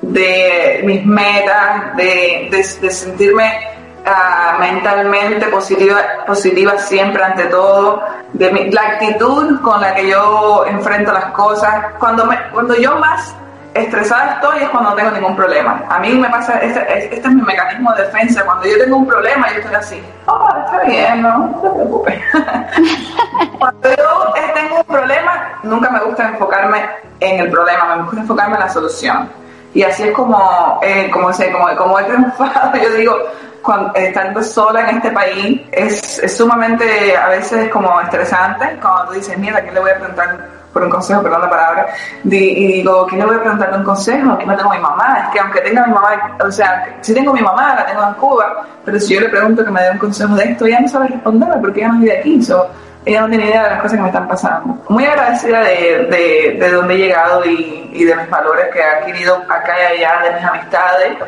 [0.00, 3.68] de mis metas, de, de, sentirme
[4.06, 8.02] ah, mentalmente positiva, positiva siempre ante todo,
[8.32, 11.72] de mi- la actitud con la que yo enfrento las cosas.
[11.98, 13.34] Cuando, me, cuando yo más
[13.74, 15.82] estresada estoy es cuando no tengo ningún problema.
[15.88, 18.44] A mí me pasa, este, es- este es mi mecanismo de defensa.
[18.44, 22.20] Cuando yo tengo un problema, yo estoy así, oh, está bien, no, no te preocupes.
[23.58, 26.84] Cuando yo eh, tengo un problema, nunca me gusta enfocarme
[27.20, 29.30] en el problema, me gusta enfocarme en la solución.
[29.74, 33.16] Y así es como, eh, como, sé, como, como he triunfado, yo digo,
[33.62, 39.12] cuando, estando sola en este país, es, es sumamente, a veces como estresante, cuando tú
[39.14, 40.36] dices, mira, ¿qué le voy a preguntar
[40.72, 41.86] por un consejo, perdón la palabra,
[42.24, 44.32] y digo, ¿quién le voy a preguntar un consejo?
[44.32, 46.96] Aquí no tengo a mi mamá, es que aunque tenga a mi mamá, o sea,
[47.00, 49.70] si tengo a mi mamá, la tengo en Cuba, pero si yo le pregunto que
[49.70, 52.42] me dé un consejo de esto, ella no sabe responderme porque ella no vive aquí,
[52.42, 52.66] so,
[53.04, 54.78] ella no tiene idea de las cosas que me están pasando.
[54.88, 58.84] Muy agradecida de, de, de dónde he llegado y, y de mis valores que he
[58.84, 61.18] adquirido acá y allá, de mis amistades,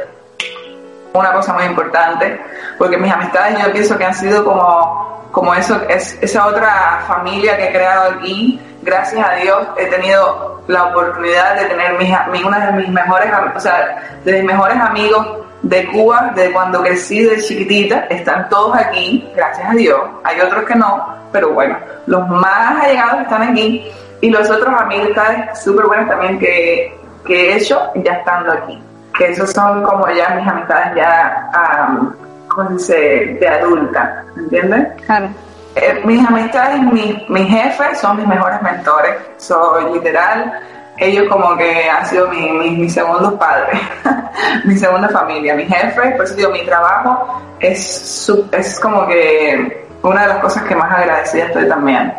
[1.15, 2.41] una cosa muy importante,
[2.77, 7.57] porque mis amistades yo pienso que han sido como, como eso, es, esa otra familia
[7.57, 8.61] que he creado aquí.
[8.83, 13.61] Gracias a Dios he tenido la oportunidad de tener mis, una de mis mejores, o
[13.61, 15.25] sea, de mis mejores amigos
[15.63, 20.01] de Cuba, de cuando crecí de chiquitita, están todos aquí, gracias a Dios.
[20.25, 23.89] Hay otros que no, pero bueno, los más allegados están aquí
[24.21, 28.84] y los otros amistades súper buenas también que, que he hecho ya estando aquí
[29.19, 32.15] que esos son como ya mis amistades ya, am,
[32.49, 34.89] ¿cómo se dice?, de adulta, ¿entiendes?
[35.07, 35.29] Claro.
[35.77, 40.53] Eh, mis amistades, mis, mis jefes son mis mejores mentores, soy literal,
[40.99, 43.81] ellos como que han sido mi, mi, mis segundos padres,
[44.65, 47.85] mi segunda familia, mis jefes, por eso digo, mi trabajo es,
[48.25, 52.13] su- es como que una de las cosas que más agradecida estoy también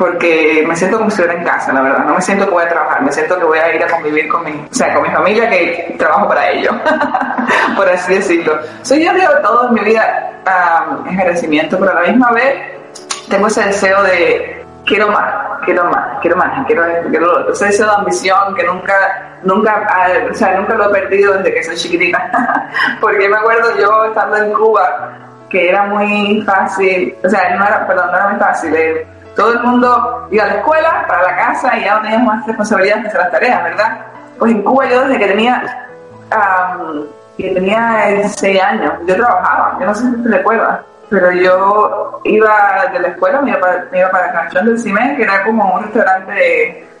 [0.00, 2.06] porque me siento como si estuviera en casa, la verdad.
[2.06, 4.28] No me siento que voy a trabajar, me siento que voy a ir a convivir
[4.28, 6.74] con mi, o sea, con mi familia que trabajo para ellos,
[7.76, 8.58] por así decirlo.
[8.80, 12.54] Soy yo digo todo en mi vida um, agradecimiento, pero a la misma vez
[13.28, 17.52] tengo ese deseo de quiero más, quiero más, quiero más, quiero quiero lo otro.
[17.52, 18.94] Ese deseo de ambición que nunca,
[19.42, 19.86] nunca,
[20.30, 22.70] o sea, nunca lo he perdido desde que soy chiquitita.
[23.02, 25.12] porque me acuerdo yo estando en Cuba
[25.50, 28.74] que era muy fácil, o sea, no era, perdón, no era muy fácil.
[28.74, 29.06] eh,
[29.36, 32.46] todo el mundo iba a la escuela, para la casa y ya no teníamos más
[32.46, 33.98] responsabilidades que hacer las tareas, ¿verdad?
[34.38, 35.86] Pues en Cuba yo desde que tenía
[37.36, 42.88] que tenía 16 años, yo trabajaba, yo no sé si te recuerdas, pero yo iba
[42.92, 45.42] de la escuela, me iba para, me iba para el Canchón del Cime, que era
[45.44, 46.32] como un restaurante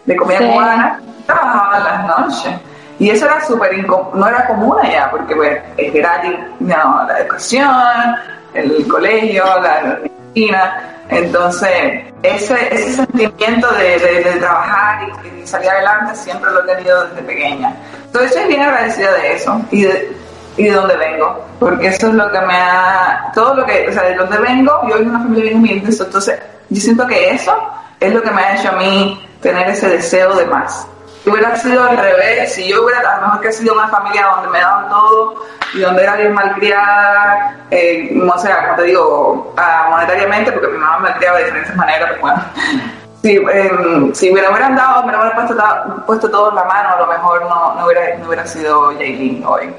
[0.04, 2.60] de, comida cubana, trabajaba en las noches.
[2.98, 8.16] Y eso era súper no era común allá, porque pues, es gratis no, la educación,
[8.52, 10.99] el colegio, la medicina.
[11.10, 17.22] Entonces, ese, ese sentimiento de, de, trabajar y, salir adelante siempre lo he tenido desde
[17.22, 17.74] pequeña.
[18.06, 20.16] Entonces, estoy bien agradecida de eso y de,
[20.56, 23.30] y de dónde vengo, porque eso es lo que me ha.
[23.34, 23.88] Todo lo que.
[23.88, 26.38] O sea, de dónde vengo, yo de una familia bien humilde, entonces,
[26.68, 27.56] yo siento que eso
[27.98, 30.86] es lo que me ha hecho a mí tener ese deseo de más.
[31.26, 34.48] Hubiera sido al revés, si yo hubiera, a lo mejor que sido una familia donde
[34.48, 35.34] me daban todo
[35.74, 39.54] y donde era bien malcriada, eh, no sé, como te digo,
[39.90, 42.42] monetariamente, porque mi mamá me criaba de diferentes maneras, pero bueno.
[43.22, 43.70] Si, eh,
[44.14, 47.00] si me lo hubieran dado, me lo hubieran puesto, puesto todo en la mano, a
[47.00, 49.74] lo mejor no, no, hubiera, no hubiera sido Jaylin hoy.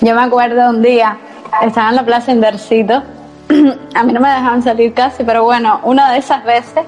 [0.00, 1.16] Yo me acuerdo un día,
[1.62, 3.04] estaba en la plaza Inversito,
[3.94, 6.84] a mí no me dejaban salir casi, pero bueno, una de esas veces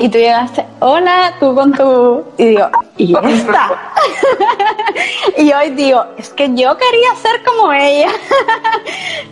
[0.00, 2.24] y tú llegaste, hola, tú con tu...
[2.36, 3.70] Y digo, ¿y esta?
[5.36, 8.08] y hoy digo, es que yo quería ser como ella.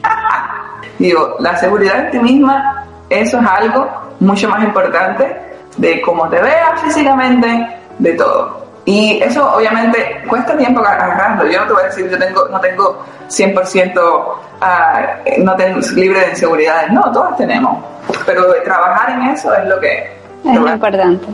[0.99, 3.89] digo, la seguridad en ti misma, eso es algo
[4.21, 5.37] mucho más importante
[5.77, 8.67] de cómo te veas físicamente, de todo.
[8.85, 11.51] Y eso obviamente cuesta tiempo agarrarlo.
[11.51, 16.21] Yo no te voy a decir, yo tengo, no tengo 100% ah, no tengo, libre
[16.21, 16.93] de inseguridades.
[16.93, 17.85] No, todas tenemos.
[18.25, 20.16] Pero trabajar en eso es lo que
[20.53, 21.27] es muy importante.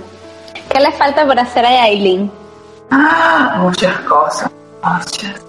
[0.69, 2.31] ¿Qué le falta por hacer a Aileen?
[2.91, 4.51] Ah, muchas cosas.
[4.83, 5.41] Muchas.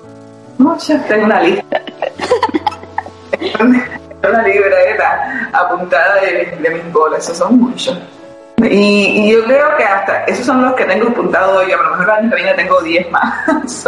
[0.58, 1.08] Muchas.
[1.08, 1.82] Tengo una lista.
[3.60, 7.24] una libreta apuntada de, de mis goles.
[7.24, 7.98] Esos son muchos.
[8.62, 11.72] Y, yo creo que hasta esos son los que tengo apuntados hoy.
[11.72, 13.48] A lo mejor año que tengo 10 más.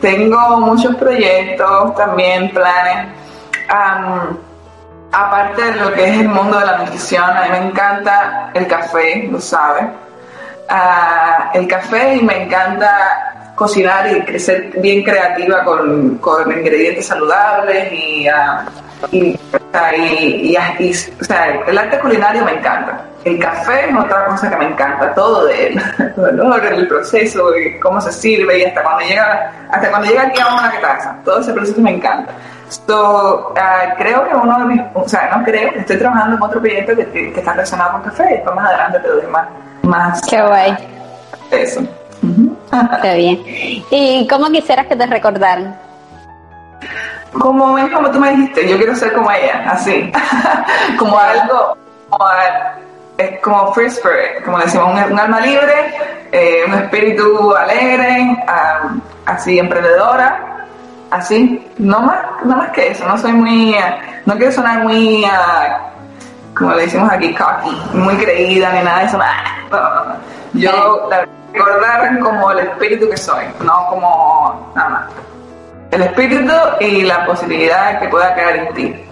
[0.00, 3.08] tengo muchos proyectos, también planes
[5.14, 8.66] aparte de lo que es el mundo de la nutrición, a mí me encanta el
[8.66, 9.84] café, lo sabes.
[10.68, 17.92] Ah, el café y me encanta cocinar y ser bien creativa con, con ingredientes saludables
[17.92, 19.38] y, uh, y,
[21.20, 23.04] o sea, el arte culinario me encanta.
[23.24, 25.82] El café es otra cosa que me encanta, todo de él,
[26.16, 30.54] el, el proceso, cómo se sirve y hasta cuando llega, hasta cuando llega aquí a
[30.54, 32.32] una casa, todo ese proceso me encanta.
[32.86, 36.60] So, uh, creo que uno de mis, o sea, no creo, estoy trabajando en otro
[36.60, 39.48] proyecto que, que, está relacionado con café y después más adelante te doy más.
[39.82, 40.76] más Qué guay.
[41.50, 41.80] Eso.
[43.02, 43.42] Qué bien.
[43.90, 45.78] ¿Y cómo quisieras que te recordaran?
[47.32, 50.12] Como, como tú me dijiste, yo quiero ser como ella, así.
[50.98, 51.76] como algo,
[52.10, 52.26] como,
[53.18, 55.94] es como free spirit, como decimos, un, alma libre,
[56.32, 60.53] eh, un espíritu alegre, um, así emprendedora
[61.14, 63.76] así, no más, no más que eso, no soy muy,
[64.26, 65.90] no quiero sonar muy, ah,
[66.56, 69.24] como le decimos aquí, cocky, muy creída ni nada de eso, no,
[70.54, 71.08] yo
[71.52, 75.04] recordar como el espíritu que soy, no como nada más.
[75.90, 79.04] El espíritu y la posibilidad que pueda quedar en ti.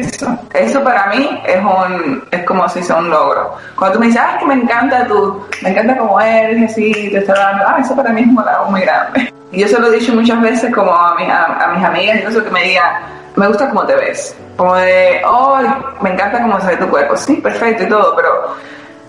[0.00, 0.38] Eso.
[0.54, 3.56] Eso para mí es un es como si sea un logro.
[3.76, 7.18] Cuando tú me dices, ah, que me encanta tú, me encanta cómo eres, así, te
[7.18, 9.32] está dando, ah, eso para mí es un logro muy grande.
[9.52, 12.50] Y yo se lo he dicho muchas veces como a, a, mis amigas, incluso que
[12.50, 12.92] me digan,
[13.36, 14.36] me gusta cómo te ves.
[14.56, 15.58] Como de, oh,
[16.00, 17.16] me encanta cómo se ve tu cuerpo.
[17.16, 18.54] Sí, perfecto y todo, pero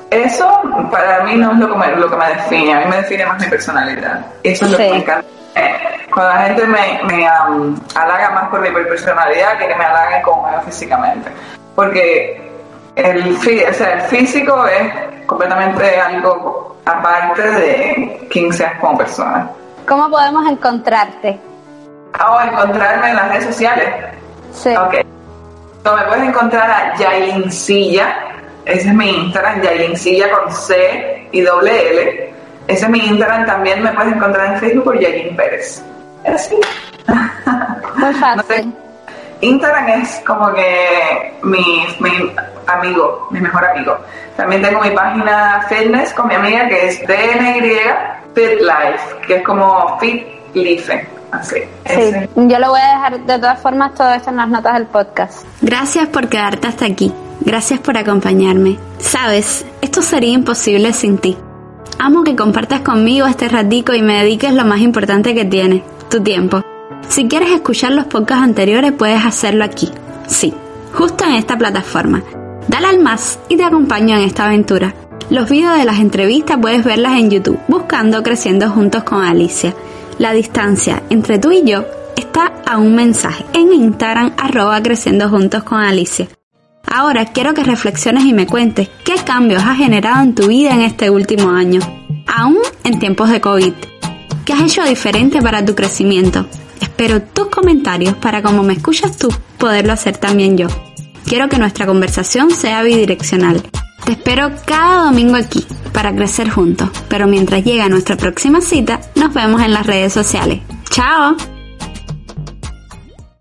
[0.10, 0.62] eso
[0.92, 2.74] para mí no es lo que me, lo que me define.
[2.74, 4.26] A mí me define más mi personalidad.
[4.44, 5.28] Eso es lo que me encanta.
[6.14, 10.50] Cuando la gente me, me halaga más por mi personalidad que que me halaguen como
[10.50, 11.32] me físicamente.
[11.76, 12.52] Porque
[12.96, 19.50] el, o sea, el físico es completamente algo aparte de quién seas como persona.
[19.88, 21.40] ¿Cómo podemos encontrarte?
[22.14, 23.90] Ah, o encontrarme en las redes sociales.
[24.54, 24.76] Sí.
[24.76, 24.94] Ok.
[24.94, 28.16] me puedes encontrar a Yalincilla.
[28.66, 32.31] Ese es mi Instagram, Yalincilla con C y doble L.
[32.72, 33.46] Ese es mi Instagram.
[33.46, 35.84] También me puedes encontrar en Facebook por Yalin Pérez.
[36.26, 36.56] Así.
[37.96, 38.74] Muy fácil.
[39.42, 42.32] Instagram es como que mi, mi,
[42.68, 43.98] amigo, mi mejor amigo.
[44.38, 47.62] También tengo mi página fitness con mi amiga que es DNY
[48.36, 51.08] Fit Life, que es como Fit Life.
[51.32, 51.58] Así.
[51.86, 54.86] Sí, yo lo voy a dejar de todas formas todo esto en las notas del
[54.86, 55.46] podcast.
[55.62, 57.14] Gracias por quedarte hasta aquí.
[57.42, 58.78] Gracias por acompañarme.
[59.00, 61.38] Sabes, esto sería imposible sin ti.
[62.04, 66.20] Amo que compartas conmigo este ratico y me dediques lo más importante que tienes, tu
[66.20, 66.64] tiempo.
[67.10, 69.88] Si quieres escuchar los podcasts anteriores puedes hacerlo aquí.
[70.26, 70.52] Sí,
[70.96, 72.24] justo en esta plataforma.
[72.68, 74.96] Dale al más y te acompaño en esta aventura.
[75.30, 79.76] Los videos de las entrevistas puedes verlas en YouTube buscando Creciendo Juntos con Alicia.
[80.18, 81.86] La distancia entre tú y yo
[82.18, 86.28] está a un mensaje en Instagram arroba creciendo juntos con Alicia.
[86.94, 90.82] Ahora quiero que reflexiones y me cuentes qué cambios has generado en tu vida en
[90.82, 91.80] este último año,
[92.28, 93.74] aún en tiempos de COVID.
[94.44, 96.46] ¿Qué has hecho diferente para tu crecimiento?
[96.82, 100.68] Espero tus comentarios para como me escuchas tú, poderlo hacer también yo.
[101.26, 103.64] Quiero que nuestra conversación sea bidireccional.
[104.04, 109.34] Te espero cada domingo aquí para crecer juntos, pero mientras llega nuestra próxima cita, nos
[109.34, 110.60] vemos en las redes sociales.
[110.90, 111.38] ¡Chao!